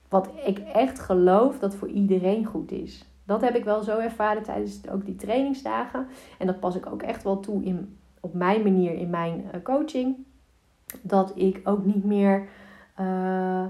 Wat 0.09 0.29
ik 0.45 0.59
echt 0.59 0.99
geloof 0.99 1.59
dat 1.59 1.75
voor 1.75 1.87
iedereen 1.87 2.45
goed 2.45 2.71
is. 2.71 3.05
Dat 3.25 3.41
heb 3.41 3.55
ik 3.55 3.63
wel 3.63 3.83
zo 3.83 3.99
ervaren 3.99 4.43
tijdens 4.43 4.89
ook 4.89 5.05
die 5.05 5.15
trainingsdagen. 5.15 6.07
En 6.37 6.47
dat 6.47 6.59
pas 6.59 6.75
ik 6.75 6.85
ook 6.91 7.01
echt 7.01 7.23
wel 7.23 7.39
toe 7.39 7.63
in, 7.63 7.97
op 8.19 8.33
mijn 8.33 8.63
manier 8.63 8.93
in 8.93 9.09
mijn 9.09 9.43
eh, 9.51 9.61
coaching. 9.63 10.15
Dat 11.01 11.31
ik 11.35 11.61
ook 11.63 11.85
niet 11.85 12.03
meer... 12.03 12.47
Uh, 12.99 13.65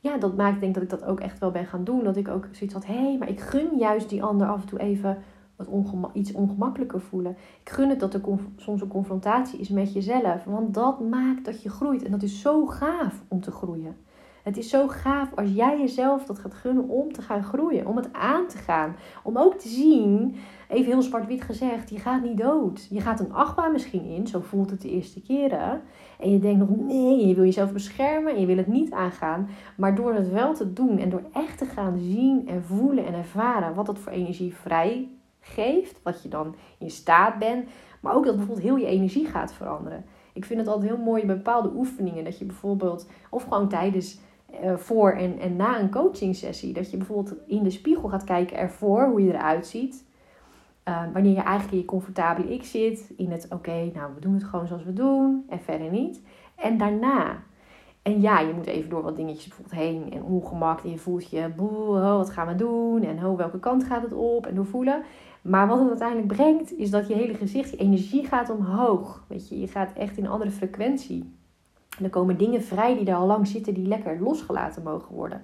ja, 0.00 0.18
dat 0.18 0.36
maakt 0.36 0.60
denk 0.60 0.74
dat 0.74 0.82
ik 0.82 0.90
dat 0.90 1.04
ook 1.04 1.20
echt 1.20 1.38
wel 1.38 1.50
ben 1.50 1.66
gaan 1.66 1.84
doen. 1.84 2.04
Dat 2.04 2.16
ik 2.16 2.28
ook 2.28 2.48
zoiets 2.50 2.74
had, 2.74 2.86
hé, 2.86 2.94
hey, 2.94 3.16
maar 3.18 3.28
ik 3.28 3.40
gun 3.40 3.78
juist 3.78 4.08
die 4.08 4.22
ander 4.22 4.46
af 4.46 4.60
en 4.60 4.66
toe 4.66 4.78
even 4.78 5.18
wat 5.58 6.10
iets 6.12 6.32
ongemakkelijker 6.32 7.00
voelen. 7.00 7.36
Ik 7.62 7.70
gun 7.70 7.88
het 7.88 8.00
dat 8.00 8.14
er 8.14 8.20
soms 8.56 8.80
een 8.80 8.88
confrontatie 8.88 9.58
is 9.58 9.68
met 9.68 9.92
jezelf. 9.92 10.44
Want 10.44 10.74
dat 10.74 11.00
maakt 11.00 11.44
dat 11.44 11.62
je 11.62 11.68
groeit. 11.68 12.04
En 12.04 12.10
dat 12.10 12.22
is 12.22 12.40
zo 12.40 12.66
gaaf 12.66 13.22
om 13.28 13.40
te 13.40 13.50
groeien. 13.50 13.96
Het 14.42 14.56
is 14.56 14.68
zo 14.68 14.88
gaaf 14.88 15.34
als 15.34 15.52
jij 15.52 15.78
jezelf 15.78 16.24
dat 16.24 16.38
gaat 16.38 16.54
gunnen 16.54 16.88
om 16.88 17.12
te 17.12 17.22
gaan 17.22 17.42
groeien. 17.42 17.86
Om 17.86 17.96
het 17.96 18.12
aan 18.12 18.46
te 18.46 18.58
gaan. 18.58 18.96
Om 19.22 19.36
ook 19.36 19.54
te 19.54 19.68
zien, 19.68 20.36
even 20.68 20.92
heel 20.92 21.02
zwart-wit 21.02 21.42
gezegd, 21.42 21.90
je 21.90 21.98
gaat 21.98 22.22
niet 22.22 22.38
dood. 22.38 22.86
Je 22.90 23.00
gaat 23.00 23.20
een 23.20 23.32
achtbaan 23.32 23.72
misschien 23.72 24.04
in, 24.04 24.26
zo 24.26 24.40
voelt 24.40 24.70
het 24.70 24.80
de 24.80 24.90
eerste 24.90 25.22
keren. 25.22 25.80
En 26.18 26.30
je 26.30 26.38
denkt 26.38 26.58
nog, 26.58 26.76
nee, 26.76 27.26
je 27.26 27.34
wil 27.34 27.44
jezelf 27.44 27.72
beschermen 27.72 28.34
en 28.34 28.40
je 28.40 28.46
wil 28.46 28.56
het 28.56 28.66
niet 28.66 28.92
aangaan. 28.92 29.48
Maar 29.76 29.94
door 29.94 30.14
het 30.14 30.30
wel 30.30 30.54
te 30.54 30.72
doen 30.72 30.98
en 30.98 31.10
door 31.10 31.22
echt 31.32 31.58
te 31.58 31.66
gaan 31.66 31.98
zien 31.98 32.48
en 32.48 32.62
voelen 32.62 33.06
en 33.06 33.14
ervaren 33.14 33.74
wat 33.74 33.86
dat 33.86 33.98
voor 33.98 34.12
energie 34.12 34.54
vrij 34.54 35.17
geeft, 35.54 36.00
wat 36.02 36.22
je 36.22 36.28
dan 36.28 36.54
in 36.78 36.90
staat 36.90 37.38
bent, 37.38 37.68
maar 38.00 38.14
ook 38.14 38.24
dat 38.24 38.36
bijvoorbeeld 38.36 38.66
heel 38.66 38.76
je 38.76 38.86
energie 38.86 39.26
gaat 39.26 39.52
veranderen. 39.52 40.04
Ik 40.32 40.44
vind 40.44 40.60
het 40.60 40.68
altijd 40.68 40.90
heel 40.90 41.04
mooi 41.04 41.26
bij 41.26 41.36
bepaalde 41.36 41.72
oefeningen 41.74 42.24
dat 42.24 42.38
je 42.38 42.44
bijvoorbeeld, 42.44 43.08
of 43.30 43.42
gewoon 43.42 43.68
tijdens, 43.68 44.18
uh, 44.62 44.76
voor 44.76 45.10
en, 45.10 45.38
en 45.38 45.56
na 45.56 45.80
een 45.80 45.90
coaching 45.90 46.36
sessie, 46.36 46.72
dat 46.72 46.90
je 46.90 46.96
bijvoorbeeld 46.96 47.36
in 47.46 47.62
de 47.62 47.70
spiegel 47.70 48.08
gaat 48.08 48.24
kijken 48.24 48.56
ervoor, 48.56 49.08
hoe 49.08 49.24
je 49.24 49.32
eruit 49.32 49.66
ziet. 49.66 50.06
Uh, 50.88 51.02
wanneer 51.12 51.32
je 51.32 51.40
eigenlijk 51.40 51.72
in 51.72 51.78
je 51.78 51.84
comfortabele 51.84 52.54
ik 52.54 52.64
zit, 52.64 53.12
in 53.16 53.30
het 53.30 53.46
oké, 53.50 53.90
nou 53.94 54.14
we 54.14 54.20
doen 54.20 54.34
het 54.34 54.44
gewoon 54.44 54.66
zoals 54.66 54.84
we 54.84 54.92
doen 54.92 55.44
en 55.48 55.60
verder 55.60 55.90
niet. 55.90 56.22
En 56.54 56.78
daarna, 56.78 57.42
en 58.02 58.20
ja, 58.20 58.40
je 58.40 58.52
moet 58.52 58.66
even 58.66 58.90
door 58.90 59.02
wat 59.02 59.16
dingetjes 59.16 59.46
bijvoorbeeld 59.46 59.80
heen 59.80 60.12
en 60.12 60.22
ongemak. 60.22 60.80
En 60.80 60.90
je 60.90 60.98
voelt 60.98 61.30
je, 61.30 61.48
boe, 61.56 62.00
wat 62.00 62.30
gaan 62.30 62.46
we 62.46 62.54
doen? 62.54 63.02
En 63.02 63.26
oh, 63.26 63.36
welke 63.36 63.58
kant 63.58 63.84
gaat 63.84 64.02
het 64.02 64.12
op? 64.12 64.46
En 64.46 64.54
doorvoelen. 64.54 65.02
Maar 65.42 65.66
wat 65.66 65.78
het 65.78 65.88
uiteindelijk 65.88 66.28
brengt, 66.28 66.72
is 66.72 66.90
dat 66.90 67.08
je 67.08 67.14
hele 67.14 67.34
gezicht, 67.34 67.70
je 67.70 67.76
energie 67.76 68.26
gaat 68.26 68.50
omhoog. 68.50 69.24
Weet 69.26 69.48
je, 69.48 69.60
je 69.60 69.68
gaat 69.68 69.92
echt 69.92 70.16
in 70.16 70.24
een 70.24 70.30
andere 70.30 70.50
frequentie. 70.50 71.36
En 71.98 72.04
er 72.04 72.10
komen 72.10 72.38
dingen 72.38 72.62
vrij 72.62 72.94
die 72.94 73.04
daar 73.04 73.16
al 73.16 73.26
lang 73.26 73.46
zitten, 73.46 73.74
die 73.74 73.86
lekker 73.86 74.20
losgelaten 74.20 74.82
mogen 74.82 75.14
worden. 75.14 75.42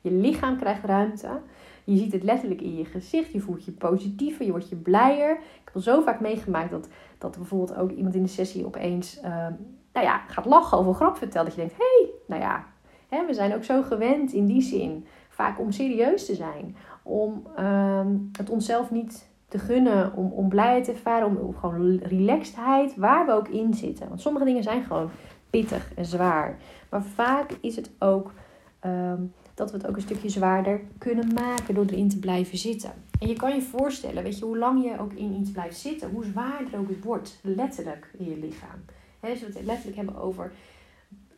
Je 0.00 0.10
lichaam 0.10 0.56
krijgt 0.56 0.84
ruimte. 0.84 1.40
Je 1.84 1.96
ziet 1.96 2.12
het 2.12 2.22
letterlijk 2.22 2.60
in 2.60 2.76
je 2.76 2.84
gezicht. 2.84 3.32
Je 3.32 3.40
voelt 3.40 3.64
je 3.64 3.72
positiever, 3.72 4.44
je 4.44 4.50
wordt 4.50 4.68
je 4.68 4.76
blijer. 4.76 5.30
Ik 5.30 5.62
heb 5.64 5.74
al 5.74 5.80
zo 5.80 6.00
vaak 6.00 6.20
meegemaakt 6.20 6.70
dat, 6.70 6.88
dat 7.18 7.36
bijvoorbeeld 7.36 7.78
ook 7.78 7.90
iemand 7.90 8.14
in 8.14 8.22
de 8.22 8.28
sessie 8.28 8.66
opeens 8.66 9.18
uh, 9.24 9.46
nou 9.92 10.06
ja, 10.06 10.18
gaat 10.18 10.44
lachen 10.44 10.78
of 10.78 10.86
een 10.86 10.94
grap 10.94 11.16
vertelt. 11.16 11.46
Dat 11.46 11.54
je 11.54 11.60
denkt, 11.60 11.76
hé, 11.76 12.04
hey, 12.04 12.10
nou 12.26 12.40
ja, 12.40 12.64
hè, 13.08 13.26
we 13.26 13.34
zijn 13.34 13.54
ook 13.54 13.64
zo 13.64 13.82
gewend 13.82 14.32
in 14.32 14.46
die 14.46 14.62
zin. 14.62 15.06
Vaak 15.28 15.60
om 15.60 15.72
serieus 15.72 16.26
te 16.26 16.34
zijn. 16.34 16.76
Om 17.02 17.46
ehm, 17.56 18.16
het 18.32 18.50
onszelf 18.50 18.90
niet 18.90 19.28
te 19.58 19.64
gunnen. 19.64 20.12
Om, 20.14 20.32
om 20.32 20.48
blijheid 20.48 20.84
te 20.84 20.90
ervaren. 20.90 21.38
Om, 21.38 21.54
gewoon 21.54 21.98
relaxedheid. 21.98 22.96
Waar 22.96 23.26
we 23.26 23.32
ook 23.32 23.48
in 23.48 23.74
zitten. 23.74 24.08
Want 24.08 24.20
sommige 24.20 24.44
dingen 24.44 24.62
zijn 24.62 24.84
gewoon 24.84 25.10
pittig 25.50 25.92
en 25.94 26.04
zwaar. 26.04 26.56
Maar 26.90 27.02
vaak 27.02 27.50
is 27.60 27.76
het 27.76 27.90
ook 27.98 28.32
ehm, 28.80 29.22
dat 29.54 29.70
we 29.70 29.76
het 29.76 29.86
ook 29.86 29.96
een 29.96 30.02
stukje 30.02 30.28
zwaarder 30.28 30.80
kunnen 30.98 31.34
maken 31.34 31.74
door 31.74 31.84
erin 31.84 32.08
te 32.08 32.18
blijven 32.18 32.58
zitten. 32.58 32.90
En 33.20 33.28
je 33.28 33.34
kan 33.34 33.54
je 33.54 33.62
voorstellen, 33.62 34.22
weet 34.22 34.38
je, 34.38 34.44
hoe 34.44 34.58
lang 34.58 34.84
je 34.84 34.98
ook 35.00 35.12
in 35.12 35.32
iets 35.40 35.50
blijft 35.50 35.78
zitten, 35.78 36.10
hoe 36.10 36.24
zwaarder 36.24 36.78
ook 36.78 36.88
het 36.88 37.04
wordt, 37.04 37.38
letterlijk 37.42 38.10
in 38.18 38.24
je 38.24 38.38
lichaam. 38.38 38.84
He, 39.20 39.28
dus 39.30 39.40
we 39.40 39.46
het 39.46 39.64
letterlijk 39.64 39.96
hebben 39.96 40.16
over 40.16 40.52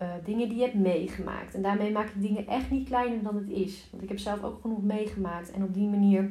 uh, 0.03 0.09
dingen 0.25 0.49
die 0.49 0.59
je 0.59 0.63
hebt 0.65 0.75
meegemaakt. 0.75 1.55
En 1.55 1.63
daarmee 1.63 1.93
maak 1.93 2.09
ik 2.09 2.23
dingen 2.23 2.47
echt 2.47 2.71
niet 2.71 2.89
kleiner 2.89 3.23
dan 3.23 3.37
het 3.37 3.49
is. 3.49 3.89
Want 3.91 4.03
ik 4.03 4.09
heb 4.09 4.19
zelf 4.19 4.43
ook 4.43 4.61
genoeg 4.61 4.83
meegemaakt 4.83 5.51
en 5.51 5.63
op 5.63 5.75
die 5.75 5.89
manier 5.89 6.31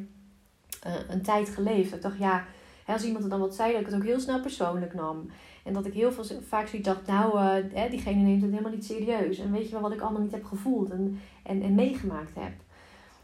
uh, 0.86 0.94
een 1.08 1.22
tijd 1.22 1.50
geleefd. 1.50 1.94
Ik 1.94 2.02
dacht, 2.02 2.18
ja, 2.18 2.46
als 2.86 3.04
iemand 3.04 3.24
er 3.24 3.30
dan 3.30 3.40
wat 3.40 3.56
zei, 3.56 3.72
dat 3.72 3.80
ik 3.82 3.86
het 3.86 3.96
ook 3.96 4.04
heel 4.04 4.20
snel 4.20 4.42
persoonlijk 4.42 4.94
nam. 4.94 5.30
En 5.64 5.74
dat 5.74 5.86
ik 5.86 5.94
heel 5.94 6.12
veel, 6.12 6.24
vaak 6.48 6.68
zoiets 6.68 6.88
dacht, 6.88 7.08
nou, 7.08 7.40
uh, 7.74 7.90
diegene 7.90 8.22
neemt 8.22 8.42
het 8.42 8.52
helemaal 8.52 8.72
niet 8.72 8.86
serieus. 8.86 9.40
En 9.40 9.52
weet 9.52 9.66
je 9.66 9.72
wel 9.72 9.82
wat 9.82 9.92
ik 9.92 10.02
allemaal 10.02 10.22
niet 10.22 10.32
heb 10.32 10.46
gevoeld 10.46 10.90
en, 10.90 11.20
en, 11.44 11.62
en 11.62 11.76
meegemaakt 11.76 12.36
heb. 12.36 12.52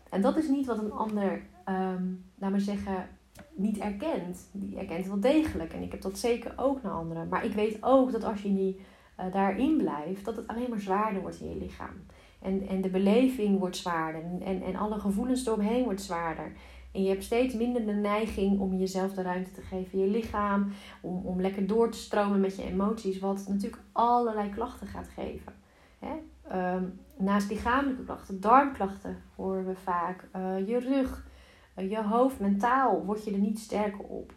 En 0.09 0.21
dat 0.21 0.37
is 0.37 0.47
niet 0.47 0.65
wat 0.65 0.77
een 0.77 0.91
ander, 0.91 1.41
um, 1.69 2.25
laat 2.35 2.51
maar 2.51 2.59
zeggen, 2.59 3.07
niet 3.53 3.77
erkent. 3.77 4.49
Die 4.51 4.77
erkent 4.77 4.99
het 4.99 5.07
wel 5.07 5.19
degelijk. 5.19 5.73
En 5.73 5.81
ik 5.81 5.91
heb 5.91 6.01
dat 6.01 6.17
zeker 6.17 6.53
ook 6.55 6.83
naar 6.83 6.91
anderen. 6.91 7.27
Maar 7.27 7.45
ik 7.45 7.53
weet 7.53 7.77
ook 7.81 8.11
dat 8.11 8.23
als 8.23 8.41
je 8.41 8.53
die, 8.53 8.79
uh, 9.19 9.33
daarin 9.33 9.77
blijft, 9.77 10.25
dat 10.25 10.35
het 10.35 10.47
alleen 10.47 10.69
maar 10.69 10.79
zwaarder 10.79 11.21
wordt 11.21 11.41
in 11.41 11.49
je 11.49 11.57
lichaam. 11.57 12.03
En, 12.41 12.67
en 12.67 12.81
de 12.81 12.89
beleving 12.89 13.59
wordt 13.59 13.77
zwaarder. 13.77 14.21
En, 14.23 14.41
en, 14.45 14.63
en 14.63 14.75
alle 14.75 14.99
gevoelens 14.99 15.45
eromheen 15.45 15.83
wordt 15.83 16.01
zwaarder. 16.01 16.51
En 16.93 17.03
je 17.03 17.09
hebt 17.09 17.23
steeds 17.23 17.53
minder 17.53 17.85
de 17.85 17.91
neiging 17.91 18.59
om 18.59 18.75
jezelf 18.75 19.13
de 19.13 19.21
ruimte 19.21 19.51
te 19.51 19.61
geven, 19.61 19.99
je 19.99 20.07
lichaam, 20.07 20.71
om, 21.01 21.25
om 21.25 21.41
lekker 21.41 21.67
door 21.67 21.91
te 21.91 21.97
stromen 21.97 22.39
met 22.39 22.55
je 22.55 22.63
emoties, 22.63 23.19
wat 23.19 23.45
natuurlijk 23.47 23.81
allerlei 23.91 24.49
klachten 24.49 24.87
gaat 24.87 25.09
geven. 25.15 25.53
Hè? 25.99 26.13
Ehm, 26.47 26.83
naast 27.17 27.49
lichamelijke 27.49 28.03
klachten, 28.03 28.41
darmklachten 28.41 29.17
horen 29.35 29.65
we 29.65 29.75
vaak, 29.75 30.27
uh, 30.35 30.67
je 30.67 30.79
rug, 30.79 31.25
uh, 31.77 31.89
je 31.89 32.03
hoofd, 32.03 32.39
mentaal 32.39 33.05
word 33.05 33.23
je 33.23 33.31
er 33.31 33.37
niet 33.37 33.59
sterker 33.59 34.03
op. 34.05 34.33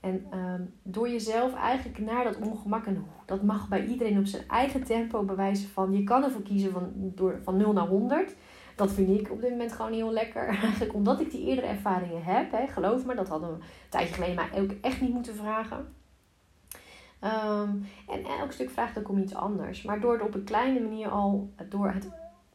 En 0.00 0.38
um, 0.38 0.74
door 0.82 1.08
jezelf 1.08 1.54
eigenlijk 1.54 1.98
naar 1.98 2.24
dat 2.24 2.36
ongemak, 2.36 2.86
en 2.86 3.04
dat 3.26 3.42
mag 3.42 3.68
bij 3.68 3.86
iedereen 3.86 4.18
op 4.18 4.26
zijn 4.26 4.48
eigen 4.48 4.84
tempo 4.84 5.22
bewijzen 5.22 5.68
van, 5.68 5.92
je 5.92 6.04
kan 6.04 6.24
ervoor 6.24 6.42
kiezen 6.42 6.72
van, 6.72 6.92
door, 6.94 7.40
van 7.42 7.56
0 7.56 7.72
naar 7.72 7.86
100. 7.86 8.34
Dat 8.76 8.92
vind 8.92 9.20
ik 9.20 9.30
op 9.30 9.40
dit 9.40 9.50
moment 9.50 9.72
gewoon 9.72 9.92
heel 9.92 10.12
lekker. 10.12 10.48
Eigenlijk 10.62 10.94
omdat 10.94 11.20
ik 11.20 11.30
die 11.30 11.46
eerdere 11.46 11.66
ervaringen 11.66 12.24
heb. 12.24 12.50
Hè, 12.52 12.66
geloof 12.66 13.04
me, 13.04 13.14
dat 13.14 13.28
hadden 13.28 13.48
we 13.48 13.54
een 13.54 13.62
tijdje 13.88 14.14
geleden 14.14 14.34
mij 14.34 14.60
ook 14.60 14.70
echt 14.80 15.00
niet 15.00 15.12
moeten 15.12 15.34
vragen. 15.34 15.94
Um, 17.24 17.86
en 18.08 18.24
elk 18.24 18.52
stuk 18.52 18.70
vraagt 18.70 18.98
ook 18.98 19.08
om 19.08 19.18
iets 19.18 19.34
anders. 19.34 19.82
Maar 19.82 20.00
door 20.00 20.20
op 20.20 20.34
een 20.34 20.44
kleine 20.44 20.80
manier 20.80 21.08
al 21.08 21.52
door 21.68 21.90
het, 21.90 22.08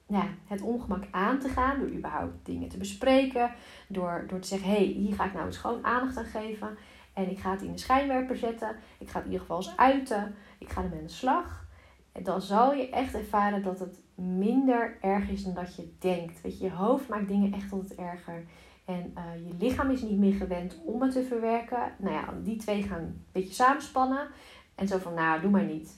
ja, 0.08 0.28
het 0.48 0.62
ongemak 0.62 1.04
aan 1.12 1.40
te 1.40 1.50
gaan, 1.50 1.80
door 1.80 1.90
überhaupt 1.90 2.46
dingen 2.46 2.70
te 2.70 2.78
bespreken, 2.78 3.52
door, 3.88 4.26
door 4.28 4.40
te 4.40 4.48
zeggen: 4.48 4.70
hé, 4.70 4.76
hey, 4.76 4.86
hier 4.86 5.16
ga 5.16 5.26
ik 5.26 5.34
nou 5.34 5.46
eens 5.46 5.58
gewoon 5.58 5.86
aandacht 5.86 6.18
aan 6.18 6.26
geven. 6.26 6.78
En 7.14 7.30
ik 7.30 7.40
ga 7.40 7.52
het 7.52 7.62
in 7.62 7.72
de 7.72 7.78
schijnwerper 7.78 8.38
zetten. 8.38 8.76
Ik 8.98 9.10
ga 9.10 9.18
het 9.18 9.26
in 9.26 9.32
ieder 9.32 9.48
geval 9.48 9.58
eens 9.58 9.78
uiten. 9.78 10.36
Ik 10.58 10.70
ga 10.70 10.84
ermee 10.84 11.00
aan 11.00 11.06
de 11.06 11.12
slag. 11.12 11.68
En 12.12 12.24
dan 12.24 12.42
zal 12.42 12.74
je 12.74 12.90
echt 12.90 13.14
ervaren 13.14 13.64
dat 13.64 13.80
het 13.80 14.02
minder 14.20 14.98
erg 15.02 15.30
is 15.30 15.44
dan 15.44 15.54
dat 15.54 15.76
je 15.76 15.94
denkt. 16.00 16.42
Weet 16.42 16.60
je, 16.60 16.64
je 16.64 16.72
hoofd 16.72 17.08
maakt 17.08 17.28
dingen 17.28 17.54
echt 17.54 17.72
het 17.72 17.96
erger. 17.96 18.44
En 18.86 19.14
uh, 19.18 19.48
je 19.48 19.54
lichaam 19.60 19.90
is 19.90 20.02
niet 20.02 20.20
meer 20.20 20.34
gewend 20.34 20.78
om 20.86 21.02
het 21.02 21.12
te 21.12 21.24
verwerken. 21.24 21.92
Nou 21.98 22.14
ja, 22.14 22.34
die 22.44 22.56
twee 22.56 22.84
gaan 22.84 23.02
een 23.02 23.26
beetje 23.32 23.54
samenspannen. 23.54 24.28
En 24.76 24.88
zo 24.88 24.98
van, 24.98 25.14
nou, 25.14 25.42
doe 25.42 25.52
maar 25.52 25.64
niet. 25.64 25.98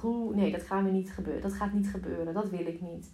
Hoe, 0.00 0.34
nee, 0.34 0.52
dat 0.52 0.62
gaat 0.62 0.82
me 0.82 0.90
niet 0.90 1.12
gebeuren. 1.12 1.42
Dat 1.42 1.52
gaat 1.52 1.72
niet 1.72 1.88
gebeuren. 1.88 2.34
Dat 2.34 2.50
wil 2.50 2.66
ik 2.66 2.80
niet. 2.80 3.10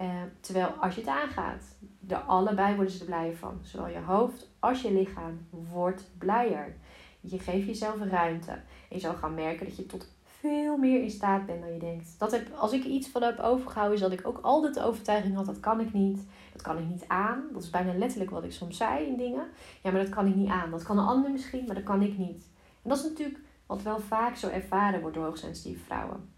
Uh, 0.00 0.08
terwijl 0.40 0.66
als 0.66 0.94
je 0.94 1.00
het 1.00 1.10
aangaat, 1.10 1.76
de 2.00 2.18
allebei 2.18 2.74
worden 2.74 2.92
ze 2.92 3.00
er 3.00 3.06
blij 3.06 3.34
van. 3.36 3.58
Zowel 3.62 3.88
je 3.88 3.98
hoofd 3.98 4.50
als 4.58 4.82
je 4.82 4.92
lichaam 4.92 5.46
wordt 5.50 6.10
blijer. 6.18 6.76
Je 7.20 7.38
geeft 7.38 7.66
jezelf 7.66 8.00
ruimte. 8.00 8.50
En 8.50 8.62
je 8.88 8.98
zal 8.98 9.14
gaan 9.14 9.34
merken 9.34 9.66
dat 9.66 9.76
je 9.76 9.86
tot 9.86 10.15
veel 10.48 10.76
meer 10.76 11.02
in 11.02 11.10
staat 11.10 11.46
bent 11.46 11.60
dan 11.60 11.72
je 11.72 11.78
denkt. 11.78 12.14
Dat 12.18 12.30
heb, 12.30 12.54
als 12.54 12.72
ik 12.72 12.84
iets 12.84 13.08
van 13.08 13.22
heb 13.22 13.38
overgehouden, 13.38 13.96
is 13.96 14.02
dat 14.02 14.12
ik 14.12 14.26
ook 14.26 14.38
altijd 14.42 14.74
de 14.74 14.82
overtuiging 14.82 15.34
had: 15.34 15.46
dat 15.46 15.60
kan 15.60 15.80
ik 15.80 15.92
niet. 15.92 16.20
Dat 16.52 16.62
kan 16.62 16.78
ik 16.78 16.88
niet 16.88 17.04
aan. 17.06 17.44
Dat 17.52 17.62
is 17.62 17.70
bijna 17.70 17.94
letterlijk 17.94 18.30
wat 18.30 18.44
ik 18.44 18.52
soms 18.52 18.76
zei 18.76 19.06
in 19.06 19.16
dingen. 19.16 19.46
Ja, 19.82 19.90
maar 19.90 20.00
dat 20.00 20.14
kan 20.14 20.26
ik 20.26 20.34
niet 20.34 20.48
aan. 20.48 20.70
Dat 20.70 20.82
kan 20.82 20.98
een 20.98 21.04
ander 21.04 21.30
misschien, 21.30 21.64
maar 21.66 21.74
dat 21.74 21.84
kan 21.84 22.02
ik 22.02 22.18
niet. 22.18 22.44
En 22.82 22.88
dat 22.88 22.98
is 22.98 23.04
natuurlijk 23.04 23.38
wat 23.66 23.82
wel 23.82 24.00
vaak 24.00 24.36
zo 24.36 24.48
ervaren 24.48 25.00
wordt 25.00 25.16
door 25.16 25.24
hoogsensitieve 25.24 25.84
vrouwen. 25.84 26.34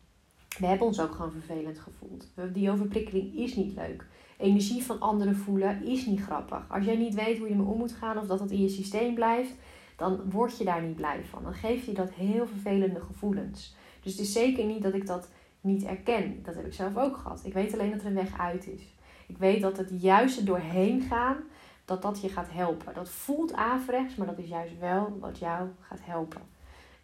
We 0.59 0.67
hebben 0.67 0.87
ons 0.87 1.01
ook 1.01 1.15
gewoon 1.15 1.33
vervelend 1.33 1.79
gevoeld. 1.79 2.27
Die 2.53 2.71
overprikkeling 2.71 3.35
is 3.35 3.55
niet 3.55 3.75
leuk. 3.75 4.07
Energie 4.39 4.85
van 4.85 5.01
anderen 5.01 5.37
voelen 5.37 5.85
is 5.85 6.07
niet 6.07 6.21
grappig. 6.21 6.65
Als 6.69 6.85
jij 6.85 6.97
niet 6.97 7.15
weet 7.15 7.39
hoe 7.39 7.47
je 7.47 7.53
ermee 7.53 7.67
om 7.67 7.79
moet 7.79 7.93
gaan 7.93 8.19
of 8.19 8.27
dat 8.27 8.41
het 8.41 8.51
in 8.51 8.63
je 8.63 8.69
systeem 8.69 9.15
blijft, 9.15 9.55
dan 9.97 10.31
word 10.31 10.59
je 10.59 10.65
daar 10.65 10.83
niet 10.83 10.97
blij 10.97 11.25
van. 11.25 11.43
Dan 11.43 11.55
geef 11.55 11.87
je 11.87 11.93
dat 11.93 12.11
heel 12.11 12.47
vervelende 12.47 13.01
gevoelens. 13.01 13.77
Dus 14.09 14.17
het 14.17 14.27
is 14.27 14.33
zeker 14.33 14.65
niet 14.65 14.83
dat 14.83 14.95
ik 14.95 15.07
dat 15.07 15.29
niet 15.61 15.85
erken. 15.85 16.43
Dat 16.43 16.55
heb 16.55 16.67
ik 16.67 16.73
zelf 16.73 16.97
ook 16.97 17.17
gehad. 17.17 17.41
Ik 17.45 17.53
weet 17.53 17.73
alleen 17.73 17.91
dat 17.91 18.01
er 18.01 18.07
een 18.07 18.15
weg 18.15 18.39
uit 18.39 18.67
is. 18.67 18.95
Ik 19.27 19.39
weet 19.39 19.61
dat 19.61 19.77
het 19.77 19.91
juiste 20.01 20.45
doorheen 20.45 21.01
gaan, 21.01 21.37
dat 21.85 22.03
dat 22.03 22.21
je 22.21 22.29
gaat 22.29 22.49
helpen. 22.51 22.95
Dat 22.95 23.09
voelt 23.09 23.55
averechts, 23.55 24.15
maar 24.15 24.27
dat 24.27 24.39
is 24.39 24.49
juist 24.49 24.79
wel 24.79 25.17
wat 25.21 25.39
jou 25.39 25.69
gaat 25.81 26.01
helpen. 26.03 26.41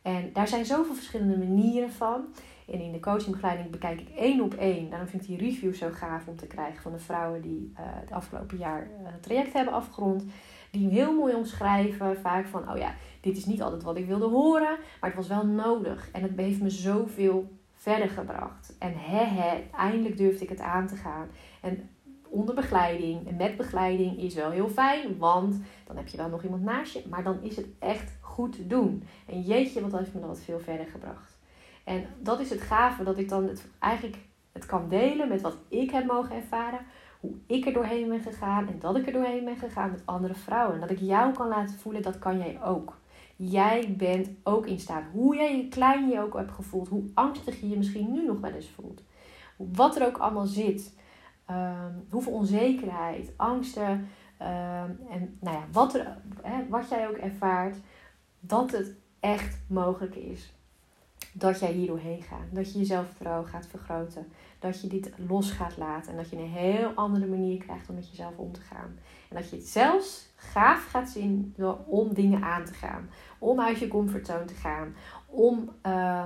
En 0.02 0.30
daar 0.32 0.48
zijn 0.48 0.64
zoveel 0.64 0.94
verschillende 0.94 1.38
manieren 1.38 1.92
van. 1.92 2.24
En 2.66 2.80
in 2.80 2.92
de 2.92 3.00
coachingbegeleiding 3.00 3.70
bekijk 3.70 4.00
ik 4.00 4.08
één 4.08 4.40
op 4.40 4.54
één. 4.54 4.90
Daarom 4.90 5.08
vind 5.08 5.22
ik 5.22 5.28
die 5.28 5.48
review 5.50 5.74
zo 5.74 5.88
gaaf 5.92 6.26
om 6.26 6.36
te 6.36 6.46
krijgen 6.46 6.82
van 6.82 6.92
de 6.92 6.98
vrouwen 6.98 7.42
die 7.42 7.72
uh, 7.72 7.80
het 7.80 8.10
afgelopen 8.12 8.58
jaar 8.58 8.82
uh, 8.82 9.06
het 9.06 9.22
traject 9.22 9.52
hebben 9.52 9.74
afgerond. 9.74 10.24
Die 10.70 10.88
heel 10.88 11.12
mooi 11.12 11.34
omschrijven, 11.34 12.20
vaak 12.20 12.46
van, 12.46 12.70
oh 12.70 12.76
ja, 12.76 12.94
dit 13.24 13.36
is 13.36 13.44
niet 13.44 13.62
altijd 13.62 13.82
wat 13.82 13.96
ik 13.96 14.06
wilde 14.06 14.28
horen, 14.28 14.78
maar 15.00 15.10
het 15.10 15.14
was 15.14 15.28
wel 15.28 15.46
nodig. 15.46 16.08
En 16.12 16.22
het 16.22 16.36
heeft 16.36 16.60
me 16.60 16.70
zoveel 16.70 17.52
verder 17.72 18.08
gebracht. 18.08 18.76
En 18.78 18.92
he, 18.96 19.64
eindelijk 19.76 20.16
durfde 20.16 20.44
ik 20.44 20.48
het 20.48 20.60
aan 20.60 20.86
te 20.86 20.96
gaan. 20.96 21.28
En 21.60 21.90
onder 22.28 22.54
begeleiding 22.54 23.28
en 23.28 23.36
met 23.36 23.56
begeleiding 23.56 24.18
is 24.18 24.34
wel 24.34 24.50
heel 24.50 24.68
fijn, 24.68 25.18
want 25.18 25.60
dan 25.86 25.96
heb 25.96 26.08
je 26.08 26.16
wel 26.16 26.28
nog 26.28 26.42
iemand 26.42 26.62
naast 26.62 26.92
je, 26.92 27.02
maar 27.08 27.22
dan 27.22 27.42
is 27.42 27.56
het 27.56 27.66
echt 27.78 28.12
goed 28.20 28.70
doen. 28.70 29.02
En 29.26 29.40
jeetje, 29.40 29.80
wat 29.80 29.98
heeft 29.98 30.14
me 30.14 30.20
dat 30.20 30.40
veel 30.40 30.60
verder 30.60 30.86
gebracht. 30.86 31.38
En 31.84 32.06
dat 32.20 32.40
is 32.40 32.50
het 32.50 32.60
gave, 32.60 33.04
dat 33.04 33.18
ik 33.18 33.28
dan 33.28 33.48
het, 33.48 33.68
eigenlijk 33.78 34.16
het 34.52 34.66
kan 34.66 34.88
delen 34.88 35.28
met 35.28 35.40
wat 35.40 35.56
ik 35.68 35.90
heb 35.90 36.06
mogen 36.06 36.36
ervaren, 36.36 36.80
hoe 37.20 37.34
ik 37.46 37.66
er 37.66 37.72
doorheen 37.72 38.08
ben 38.08 38.20
gegaan 38.20 38.68
en 38.68 38.78
dat 38.78 38.96
ik 38.96 39.06
er 39.06 39.12
doorheen 39.12 39.44
ben 39.44 39.56
gegaan 39.56 39.90
met 39.90 40.02
andere 40.04 40.34
vrouwen. 40.34 40.74
En 40.74 40.80
dat 40.80 40.90
ik 40.90 41.00
jou 41.00 41.32
kan 41.32 41.48
laten 41.48 41.78
voelen, 41.78 42.02
dat 42.02 42.18
kan 42.18 42.38
jij 42.38 42.62
ook. 42.62 42.96
Jij 43.36 43.94
bent 43.98 44.28
ook 44.42 44.66
in 44.66 44.78
staat. 44.78 45.04
Hoe 45.12 45.36
jij 45.36 45.56
je 45.56 45.68
klein 45.68 46.08
je 46.08 46.20
ook 46.20 46.34
hebt 46.34 46.52
gevoeld. 46.52 46.88
Hoe 46.88 47.10
angstig 47.14 47.60
je 47.60 47.68
je 47.68 47.76
misschien 47.76 48.12
nu 48.12 48.26
nog 48.26 48.40
wel 48.40 48.52
eens 48.52 48.70
voelt. 48.70 49.02
Wat 49.56 49.96
er 49.96 50.06
ook 50.06 50.18
allemaal 50.18 50.46
zit. 50.46 50.98
Um, 51.50 52.06
hoeveel 52.10 52.32
onzekerheid, 52.32 53.32
angsten. 53.36 53.90
Um, 53.90 54.98
en 55.10 55.38
nou 55.40 55.56
ja, 55.56 55.64
wat, 55.72 55.94
er, 55.94 56.16
hè, 56.42 56.68
wat 56.68 56.88
jij 56.88 57.08
ook 57.08 57.16
ervaart. 57.16 57.76
Dat 58.40 58.70
het 58.70 58.96
echt 59.20 59.58
mogelijk 59.68 60.14
is. 60.14 60.53
Dat 61.36 61.60
jij 61.60 61.72
hier 61.72 61.86
doorheen 61.86 62.22
gaat. 62.22 62.46
Dat 62.50 62.72
je 62.72 62.78
jezelf 62.78 62.86
zelfvertrouwen 62.86 63.48
gaat 63.48 63.66
vergroten. 63.66 64.26
Dat 64.58 64.80
je 64.80 64.86
dit 64.86 65.12
los 65.28 65.50
gaat 65.50 65.76
laten. 65.76 66.10
En 66.10 66.16
dat 66.16 66.30
je 66.30 66.36
een 66.36 66.48
heel 66.48 66.92
andere 66.94 67.26
manier 67.26 67.58
krijgt 67.58 67.88
om 67.88 67.94
met 67.94 68.10
jezelf 68.10 68.36
om 68.36 68.52
te 68.52 68.60
gaan. 68.60 68.98
En 69.28 69.36
dat 69.36 69.50
je 69.50 69.56
het 69.56 69.66
zelfs 69.66 70.32
gaaf 70.36 70.86
gaat 70.86 71.08
zien 71.08 71.54
om 71.86 72.14
dingen 72.14 72.42
aan 72.42 72.64
te 72.64 72.74
gaan. 72.74 73.10
Om 73.38 73.60
uit 73.60 73.78
je 73.78 73.88
comfortzone 73.88 74.44
te 74.44 74.54
gaan. 74.54 74.94
Om 75.26 75.70
uh, 75.86 76.24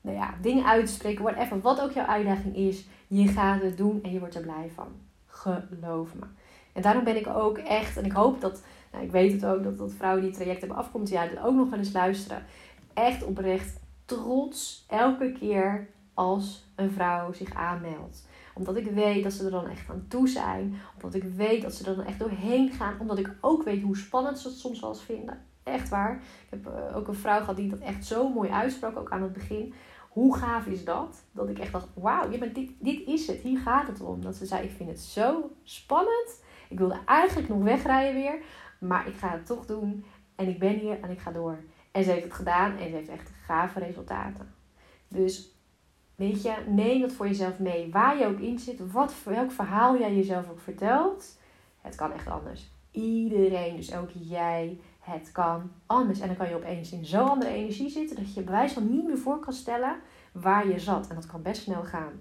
nou 0.00 0.16
ja, 0.16 0.34
dingen 0.42 0.66
uit 0.66 0.86
te 0.86 0.92
spreken. 0.92 1.24
Whatever. 1.24 1.60
Wat 1.60 1.80
ook 1.80 1.92
jouw 1.92 2.06
uitdaging 2.06 2.56
is. 2.56 2.86
Je 3.06 3.28
gaat 3.28 3.62
het 3.62 3.76
doen 3.76 4.02
en 4.02 4.12
je 4.12 4.18
wordt 4.18 4.34
er 4.34 4.42
blij 4.42 4.70
van. 4.74 4.88
Geloof 5.26 6.14
me. 6.14 6.26
En 6.72 6.82
daarom 6.82 7.04
ben 7.04 7.16
ik 7.16 7.26
ook 7.26 7.58
echt. 7.58 7.96
En 7.96 8.04
ik 8.04 8.12
hoop 8.12 8.40
dat. 8.40 8.62
Nou, 8.92 9.04
ik 9.04 9.10
weet 9.10 9.32
het 9.32 9.46
ook 9.46 9.62
dat, 9.62 9.78
dat 9.78 9.92
vrouwen 9.92 10.20
die 10.20 10.30
het 10.30 10.40
traject 10.40 10.60
hebben 10.60 10.78
afkomt. 10.78 11.08
Ja, 11.08 11.28
ook 11.44 11.54
nog 11.54 11.70
wel 11.70 11.78
eens 11.78 11.92
luisteren. 11.92 12.44
Echt 12.94 13.24
oprecht 13.24 13.80
trots 14.16 14.84
elke 14.88 15.32
keer 15.32 15.88
als 16.14 16.64
een 16.74 16.90
vrouw 16.90 17.32
zich 17.32 17.54
aanmeldt 17.54 18.28
omdat 18.60 18.76
ik 18.76 18.86
weet 18.90 19.22
dat 19.22 19.32
ze 19.32 19.44
er 19.44 19.50
dan 19.50 19.68
echt 19.68 19.90
aan 19.90 20.04
toe 20.08 20.28
zijn. 20.28 20.74
Omdat 20.94 21.14
ik 21.14 21.22
weet 21.22 21.62
dat 21.62 21.74
ze 21.74 21.90
er 21.90 21.96
dan 21.96 22.04
echt 22.04 22.18
doorheen 22.18 22.70
gaan. 22.70 23.00
Omdat 23.00 23.18
ik 23.18 23.34
ook 23.40 23.62
weet 23.62 23.82
hoe 23.82 23.96
spannend 23.96 24.38
ze 24.38 24.48
het 24.48 24.58
soms 24.58 24.80
wel 24.80 24.90
eens 24.90 25.02
vinden. 25.02 25.44
Echt 25.62 25.88
waar. 25.88 26.14
Ik 26.14 26.50
heb 26.50 26.66
eh, 26.66 26.96
ook 26.96 27.08
een 27.08 27.14
vrouw 27.14 27.40
gehad 27.40 27.56
die 27.56 27.70
dat 27.70 27.78
echt 27.78 28.04
zo 28.04 28.28
mooi 28.28 28.50
uitsprak, 28.50 28.96
ook 28.96 29.10
aan 29.10 29.22
het 29.22 29.32
begin. 29.32 29.74
Hoe 30.08 30.36
gaaf 30.36 30.66
is 30.66 30.84
dat? 30.84 31.24
Dat 31.32 31.48
ik 31.48 31.58
echt 31.58 31.72
dacht, 31.72 31.88
wauw, 31.94 32.28
dit, 32.28 32.70
dit 32.78 33.06
is 33.06 33.26
het. 33.26 33.40
Hier 33.40 33.58
gaat 33.58 33.86
het 33.86 34.00
om. 34.00 34.22
Dat 34.22 34.36
ze 34.36 34.46
zei, 34.46 34.64
ik 34.64 34.70
vind 34.76 34.88
het 34.88 35.00
zo 35.00 35.50
spannend. 35.62 36.42
Ik 36.68 36.78
wilde 36.78 36.98
eigenlijk 37.06 37.48
nog 37.48 37.62
wegrijden 37.62 38.22
weer. 38.22 38.42
Maar 38.80 39.06
ik 39.06 39.14
ga 39.14 39.28
het 39.28 39.46
toch 39.46 39.66
doen. 39.66 40.04
En 40.36 40.48
ik 40.48 40.58
ben 40.58 40.78
hier 40.78 41.00
en 41.00 41.10
ik 41.10 41.20
ga 41.20 41.32
door. 41.32 41.64
En 41.90 42.04
ze 42.04 42.10
heeft 42.10 42.24
het 42.24 42.32
gedaan 42.32 42.76
en 42.76 42.88
ze 42.88 42.94
heeft 42.94 43.08
echt 43.08 43.30
gave 43.44 43.78
resultaten. 43.78 44.54
Dus 45.08 45.54
weet 46.14 46.42
je, 46.42 46.54
neem 46.66 47.00
dat 47.00 47.12
voor 47.12 47.26
jezelf 47.26 47.58
mee. 47.58 47.90
Waar 47.90 48.18
je 48.18 48.26
ook 48.26 48.38
in 48.38 48.58
zit, 48.58 48.92
wat, 48.92 49.14
welk 49.24 49.50
verhaal 49.52 49.98
jij 49.98 50.14
jezelf 50.14 50.50
ook 50.50 50.60
vertelt. 50.60 51.38
Het 51.80 51.94
kan 51.94 52.12
echt 52.12 52.26
anders. 52.26 52.72
Iedereen, 52.90 53.76
dus 53.76 53.94
ook 53.94 54.10
jij, 54.10 54.80
het 55.00 55.32
kan 55.32 55.70
anders. 55.86 56.20
En 56.20 56.26
dan 56.26 56.36
kan 56.36 56.48
je 56.48 56.54
opeens 56.54 56.92
in 56.92 57.04
zo'n 57.04 57.28
andere 57.28 57.50
energie 57.50 57.90
zitten 57.90 58.16
dat 58.16 58.34
je 58.34 58.42
bewijs 58.42 58.72
van 58.72 58.90
niet 58.90 59.06
meer 59.06 59.18
voor 59.18 59.38
kan 59.38 59.52
stellen 59.52 59.96
waar 60.32 60.68
je 60.68 60.78
zat. 60.78 61.08
En 61.08 61.14
dat 61.14 61.26
kan 61.26 61.42
best 61.42 61.62
snel 61.62 61.84
gaan. 61.84 62.12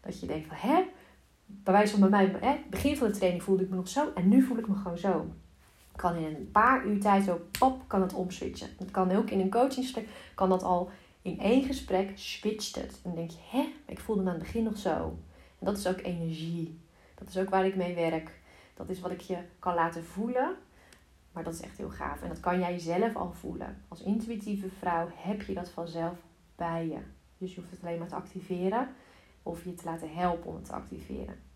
Dat 0.00 0.20
je 0.20 0.26
denkt 0.26 0.46
van, 0.46 0.56
hè, 0.56 0.84
bewijs 1.46 1.90
van 1.90 2.00
bij 2.00 2.08
mij, 2.08 2.36
hè, 2.40 2.56
begin 2.70 2.96
van 2.96 3.08
de 3.08 3.14
training 3.14 3.42
voelde 3.42 3.62
ik 3.62 3.70
me 3.70 3.76
nog 3.76 3.88
zo 3.88 4.12
en 4.14 4.28
nu 4.28 4.42
voel 4.42 4.58
ik 4.58 4.68
me 4.68 4.74
gewoon 4.74 4.98
zo. 4.98 5.26
Kan 5.98 6.16
in 6.16 6.24
een 6.24 6.50
paar 6.52 6.86
uur 6.86 7.00
tijd 7.00 7.24
zo, 7.24 7.40
pop, 7.58 7.82
kan 7.86 8.02
het 8.02 8.12
omswitchen. 8.12 8.68
Het 8.78 8.90
kan 8.90 9.12
ook 9.12 9.30
in 9.30 9.40
een 9.40 9.50
coachingsgesprek, 9.50 10.08
kan 10.34 10.48
dat 10.48 10.62
al 10.62 10.90
in 11.22 11.40
één 11.40 11.64
gesprek 11.64 12.10
switcht 12.14 12.74
het. 12.74 12.92
En 12.92 13.00
dan 13.02 13.14
denk 13.14 13.30
je, 13.30 13.38
hè, 13.50 13.72
ik 13.86 14.00
voelde 14.00 14.22
me 14.22 14.28
aan 14.28 14.34
het 14.34 14.44
begin 14.44 14.64
nog 14.64 14.76
zo. 14.76 15.18
En 15.58 15.66
dat 15.66 15.78
is 15.78 15.86
ook 15.86 16.00
energie. 16.00 16.80
Dat 17.14 17.28
is 17.28 17.36
ook 17.36 17.50
waar 17.50 17.66
ik 17.66 17.76
mee 17.76 17.94
werk. 17.94 18.40
Dat 18.74 18.88
is 18.88 19.00
wat 19.00 19.10
ik 19.10 19.20
je 19.20 19.38
kan 19.58 19.74
laten 19.74 20.04
voelen. 20.04 20.56
Maar 21.32 21.44
dat 21.44 21.54
is 21.54 21.60
echt 21.60 21.78
heel 21.78 21.90
gaaf. 21.90 22.22
En 22.22 22.28
dat 22.28 22.40
kan 22.40 22.58
jij 22.58 22.78
zelf 22.78 23.16
al 23.16 23.32
voelen. 23.32 23.82
Als 23.88 24.02
intuïtieve 24.02 24.68
vrouw 24.78 25.08
heb 25.14 25.42
je 25.42 25.54
dat 25.54 25.70
vanzelf 25.70 26.16
bij 26.56 26.88
je. 26.88 26.98
Dus 27.38 27.54
je 27.54 27.60
hoeft 27.60 27.72
het 27.72 27.82
alleen 27.82 27.98
maar 27.98 28.08
te 28.08 28.14
activeren. 28.14 28.88
Of 29.42 29.64
je 29.64 29.74
te 29.74 29.84
laten 29.84 30.14
helpen 30.14 30.50
om 30.50 30.54
het 30.54 30.64
te 30.64 30.72
activeren. 30.72 31.47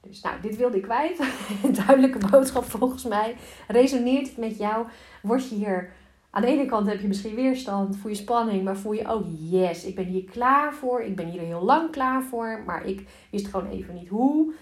Dus 0.00 0.20
nou, 0.20 0.40
dit 0.40 0.56
wilde 0.56 0.76
ik 0.76 0.82
kwijt. 0.82 1.18
Duidelijke 1.86 2.28
boodschap 2.30 2.64
volgens 2.64 3.04
mij. 3.04 3.36
Resoneert 3.68 4.28
het 4.28 4.36
met 4.36 4.58
jou? 4.58 4.86
Word 5.22 5.48
je 5.48 5.54
hier... 5.54 5.92
Aan 6.32 6.42
de 6.42 6.48
ene 6.48 6.66
kant 6.66 6.86
heb 6.86 7.00
je 7.00 7.08
misschien 7.08 7.34
weerstand, 7.34 7.96
voel 7.96 8.10
je 8.10 8.16
spanning, 8.16 8.64
maar 8.64 8.76
voel 8.76 8.92
je 8.92 9.08
ook 9.08 9.24
yes, 9.28 9.84
ik 9.84 9.94
ben 9.94 10.04
hier 10.04 10.24
klaar 10.24 10.74
voor. 10.74 11.02
Ik 11.02 11.16
ben 11.16 11.26
hier 11.26 11.40
heel 11.40 11.62
lang 11.62 11.90
klaar 11.90 12.22
voor, 12.22 12.62
maar 12.66 12.86
ik 12.86 13.08
wist 13.30 13.46
gewoon 13.46 13.70
even 13.70 13.94
niet 13.94 14.08
hoe. 14.08 14.54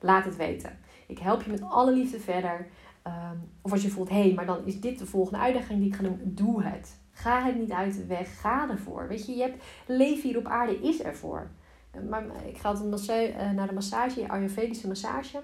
Laat 0.00 0.24
het 0.24 0.36
weten. 0.36 0.78
Ik 1.06 1.18
help 1.18 1.42
je 1.42 1.50
met 1.50 1.62
alle 1.62 1.92
liefde 1.92 2.20
verder. 2.20 2.68
Ehm, 3.02 3.36
of 3.62 3.72
als 3.72 3.82
je 3.82 3.90
voelt, 3.90 4.08
hé, 4.08 4.20
hey, 4.20 4.32
maar 4.34 4.46
dan 4.46 4.66
is 4.66 4.80
dit 4.80 4.98
de 4.98 5.06
volgende 5.06 5.38
uitdaging 5.38 5.78
die 5.78 5.88
ik 5.88 5.94
ga 5.94 6.02
doen. 6.02 6.20
Doe 6.24 6.62
het. 6.62 6.98
Ga 7.12 7.42
het 7.42 7.58
niet 7.58 7.72
uit 7.72 7.94
de 7.94 8.06
weg. 8.06 8.40
Ga 8.40 8.70
ervoor. 8.70 9.08
Weet 9.08 9.26
je, 9.26 9.36
je 9.36 9.42
hebt 9.42 9.64
leven 9.86 10.28
hier 10.28 10.38
op 10.38 10.46
aarde 10.46 10.80
is 10.80 11.02
ervoor. 11.02 11.50
Maar 12.08 12.24
ik 12.46 12.58
ga 12.58 12.68
altijd 12.68 13.08
eh, 13.08 13.50
naar 13.50 13.66
de 13.66 13.74
massage, 13.74 14.28
Ayurvedische 14.28 14.86
massage. 14.86 15.42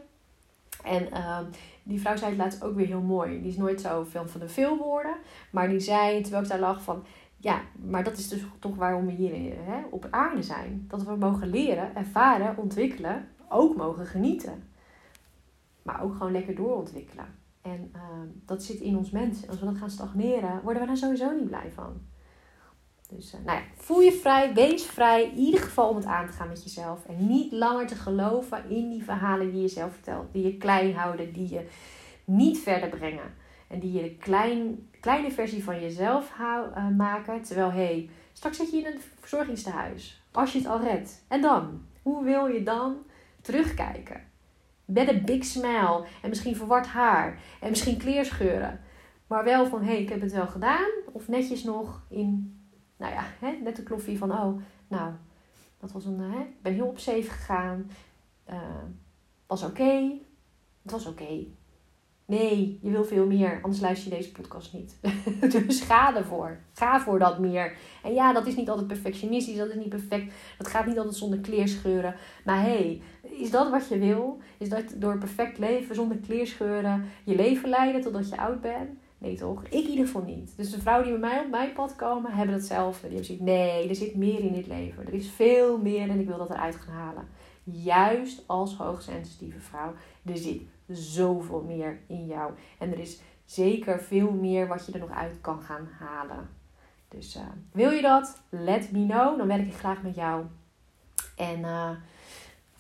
En 0.85 1.13
ehm, 1.13 1.45
die 1.83 2.01
vrouw 2.01 2.17
zei 2.17 2.31
het 2.31 2.41
laatst 2.41 2.63
ook 2.63 2.75
weer 2.75 2.87
heel 2.87 3.01
mooi. 3.01 3.41
Die 3.41 3.51
is 3.51 3.57
nooit 3.57 3.81
zo 3.81 4.05
veel 4.05 4.29
van 4.29 4.41
de 4.41 4.49
veel 4.49 4.77
woorden. 4.77 5.17
Maar 5.51 5.69
die 5.69 5.81
zei, 5.81 6.21
terwijl 6.21 6.43
ik 6.43 6.49
daar 6.49 6.59
lag, 6.59 6.83
van... 6.83 7.05
Ja, 7.37 7.61
maar 7.75 8.05
dat 8.05 8.19
is 8.19 8.29
dus 8.29 8.45
toch 8.59 8.77
waarom 8.77 9.07
we 9.07 9.13
hier 9.13 9.55
hè, 9.65 9.83
op 9.91 10.09
aarde 10.11 10.43
zijn. 10.43 10.85
Dat 10.89 11.03
we 11.03 11.17
mogen 11.17 11.49
leren, 11.49 11.97
ervaren, 11.97 12.57
ontwikkelen. 12.57 13.29
Ook 13.49 13.77
mogen 13.77 14.07
genieten. 14.07 14.69
Maar 15.83 16.03
ook 16.03 16.13
gewoon 16.13 16.33
lekker 16.33 16.55
doorontwikkelen. 16.55 17.27
En 17.63 17.91
ehm, 17.93 18.27
dat 18.45 18.63
zit 18.63 18.81
in 18.81 18.97
ons 18.97 19.11
mens. 19.11 19.49
Als 19.49 19.59
we 19.59 19.65
dan 19.65 19.77
gaan 19.77 19.91
stagneren, 19.91 20.61
worden 20.63 20.83
we 20.83 20.89
daar 20.89 20.97
sowieso 20.97 21.31
niet 21.31 21.47
blij 21.47 21.73
van. 21.75 22.01
Dus 23.11 23.35
uh, 23.35 23.41
nou 23.45 23.59
ja, 23.59 23.65
voel 23.77 24.01
je 24.01 24.13
vrij, 24.13 24.55
wees 24.55 24.85
vrij. 24.85 25.25
In 25.25 25.39
ieder 25.39 25.61
geval 25.61 25.89
om 25.89 25.97
het 25.97 26.05
aan 26.05 26.27
te 26.27 26.33
gaan 26.33 26.49
met 26.49 26.63
jezelf. 26.63 27.07
En 27.07 27.27
niet 27.27 27.53
langer 27.53 27.87
te 27.87 27.95
geloven 27.95 28.71
in 28.71 28.91
die 28.91 29.05
verhalen 29.05 29.51
die 29.51 29.61
je 29.61 29.69
zelf 29.69 29.93
vertelt. 29.93 30.33
Die 30.33 30.45
je 30.45 30.57
klein 30.57 30.95
houden, 30.95 31.33
die 31.33 31.51
je 31.51 31.67
niet 32.25 32.59
verder 32.59 32.89
brengen. 32.89 33.35
En 33.69 33.79
die 33.79 33.93
je 33.93 34.03
de 34.03 34.15
klein, 34.15 34.89
kleine 35.01 35.31
versie 35.31 35.65
van 35.65 35.81
jezelf 35.81 36.31
hou, 36.31 36.69
uh, 36.69 36.89
maken. 36.89 37.43
Terwijl, 37.43 37.71
hé, 37.71 37.85
hey, 37.85 38.11
straks 38.33 38.57
zit 38.57 38.71
je 38.71 38.77
in 38.77 38.87
een 38.87 39.01
verzorgingstehuis. 39.21 40.23
Als 40.33 40.53
je 40.53 40.59
het 40.59 40.69
al 40.69 40.81
redt. 40.81 41.25
En 41.29 41.41
dan? 41.41 41.87
Hoe 42.03 42.25
wil 42.25 42.47
je 42.47 42.63
dan 42.63 42.97
terugkijken? 43.41 44.23
Met 44.85 45.09
een 45.09 45.25
big 45.25 45.45
smile. 45.45 46.05
En 46.23 46.29
misschien 46.29 46.57
verward 46.57 46.87
haar. 46.87 47.41
En 47.61 47.71
misschien 47.71 47.97
kleerscheuren. 47.99 48.81
Maar 49.27 49.45
wel 49.45 49.67
van, 49.67 49.83
hé, 49.83 49.93
hey, 49.93 50.03
ik 50.03 50.09
heb 50.09 50.21
het 50.21 50.33
wel 50.33 50.47
gedaan. 50.47 50.91
Of 51.13 51.29
netjes 51.29 51.65
nog 51.65 52.03
in, 52.09 52.54
nou 53.05 53.17
ja, 53.17 53.25
hè, 53.39 53.57
net 53.63 53.77
de 53.77 53.83
kloffie 53.83 54.19
van, 54.19 54.33
oh, 54.33 54.61
nou, 54.89 55.13
dat 55.81 55.93
was 55.93 56.05
een, 56.05 56.21
hè, 56.21 56.41
ik 56.41 56.63
ben 56.63 56.73
heel 56.73 56.87
op 56.87 56.99
safe 56.99 57.31
gegaan. 57.31 57.91
Uh, 58.51 58.57
was 59.47 59.63
oké. 59.63 60.13
Het 60.83 60.93
was 60.93 61.07
oké. 61.07 61.45
Nee, 62.27 62.79
je 62.83 62.91
wil 62.91 63.05
veel 63.05 63.27
meer, 63.27 63.59
anders 63.63 63.81
luister 63.81 64.11
je 64.11 64.17
deze 64.17 64.33
podcast 64.33 64.73
niet. 64.73 64.97
dus 65.67 65.81
ga 65.81 66.17
ervoor. 66.17 66.59
Ga 66.73 67.01
voor 67.01 67.19
dat 67.19 67.39
meer. 67.39 67.77
En 68.03 68.15
ja, 68.15 68.33
dat 68.33 68.47
is 68.47 68.57
niet 68.57 68.69
altijd 68.69 68.87
perfectionistisch, 68.87 69.57
dat 69.57 69.69
is 69.69 69.75
niet 69.75 69.89
perfect. 69.89 70.35
Dat 70.59 70.69
gaat 70.69 70.87
niet 70.87 70.99
altijd 70.99 71.17
zonder 71.17 71.39
kleerscheuren. 71.39 72.15
Maar 72.45 72.61
hey, 72.61 73.03
is 73.23 73.51
dat 73.51 73.71
wat 73.71 73.89
je 73.89 73.99
wil? 73.99 74.39
Is 74.59 74.69
dat 74.69 74.95
door 74.97 75.19
perfect 75.19 75.59
leven, 75.59 75.95
zonder 75.95 76.17
kleerscheuren, 76.17 77.05
je 77.25 77.35
leven 77.35 77.69
leiden 77.69 78.01
totdat 78.01 78.29
je 78.29 78.37
oud 78.37 78.61
bent? 78.61 78.91
Toch? 79.33 79.65
Ik 79.65 79.73
in 79.73 79.91
ieder 79.91 80.07
geval 80.07 80.23
niet. 80.23 80.57
Dus 80.57 80.71
de 80.71 80.81
vrouwen 80.81 81.07
die 81.07 81.19
bij 81.19 81.29
mij 81.29 81.45
op 81.45 81.51
mijn 81.51 81.73
pad 81.73 81.97
komen, 81.97 82.33
hebben 82.33 82.55
hetzelfde. 82.55 83.09
Die 83.09 83.17
hebben 83.17 83.27
zoiets, 83.27 83.45
nee, 83.45 83.89
er 83.89 83.95
zit 83.95 84.15
meer 84.15 84.41
in 84.41 84.53
dit 84.53 84.67
leven. 84.67 85.07
Er 85.07 85.15
is 85.15 85.31
veel 85.31 85.79
meer 85.79 86.09
en 86.11 86.21
ik 86.21 86.27
wil 86.27 86.39
dat 86.39 86.51
eruit 86.51 86.77
gaan 86.77 86.95
halen. 86.95 87.29
Juist 87.65 88.45
als 88.47 88.77
hoogsensitieve 88.77 89.61
vrouw. 89.61 89.93
Er 90.25 90.37
zit 90.37 90.63
zoveel 90.89 91.63
meer 91.63 92.01
in 92.07 92.27
jou. 92.27 92.53
En 92.79 92.93
er 92.93 92.99
is 92.99 93.21
zeker 93.45 94.01
veel 94.01 94.31
meer 94.31 94.67
wat 94.67 94.87
je 94.87 94.93
er 94.93 94.99
nog 94.99 95.11
uit 95.11 95.41
kan 95.41 95.61
gaan 95.61 95.89
halen. 95.99 96.49
Dus 97.09 97.37
uh, 97.37 97.43
wil 97.73 97.91
je 97.91 98.03
dat? 98.03 98.43
Let 98.49 98.93
me 98.93 99.07
know. 99.07 99.39
Dan 99.39 99.47
werk 99.47 99.67
ik 99.67 99.75
graag 99.75 100.03
met 100.03 100.15
jou. 100.15 100.45
En 101.37 101.61
uh, 101.61 101.91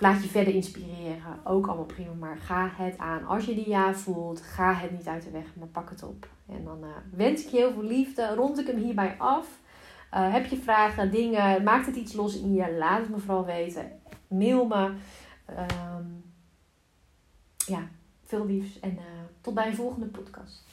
laat 0.05 0.23
je 0.23 0.29
verder 0.29 0.55
inspireren. 0.55 1.40
Ook 1.45 1.67
allemaal 1.67 1.85
prima. 1.85 2.12
Maar 2.12 2.37
ga 2.37 2.71
het 2.77 2.99
aan. 2.99 3.27
Als 3.27 3.45
je 3.45 3.55
die 3.55 3.69
ja 3.69 3.95
voelt, 3.95 4.40
ga 4.40 4.75
het 4.75 4.90
niet 4.90 5.07
uit 5.07 5.23
de 5.23 5.31
weg. 5.31 5.47
Maar 5.55 5.69
pak 5.69 5.90
het 5.90 6.03
op. 6.03 6.29
En 6.49 6.64
dan 6.64 6.79
uh, 6.85 6.88
wens 7.11 7.45
ik 7.45 7.51
je 7.51 7.57
heel 7.57 7.73
veel 7.73 7.83
liefde. 7.83 8.35
Rond 8.35 8.59
ik 8.59 8.67
hem 8.67 8.77
hierbij 8.77 9.14
af. 9.19 9.47
heb 10.11 10.47
je 10.47 10.57
vragen, 10.57 11.11
dingen, 11.11 11.62
maakt 11.62 11.87
het 11.87 11.97
iets 11.97 12.12
los 12.12 12.40
in 12.40 12.55
je? 12.55 12.75
Laat 12.79 13.01
het 13.01 13.09
me 13.09 13.19
vooral 13.19 13.45
weten. 13.45 13.93
Mail 14.29 14.67
me. 14.67 14.93
Um, 15.51 16.25
ja, 17.67 17.88
veel 18.25 18.47
liefs 18.47 18.81
en 18.81 18.93
uh, 18.93 19.03
tot 19.40 19.55
bij 19.55 19.67
een 19.67 19.75
volgende 19.75 20.07
podcast. 20.07 20.64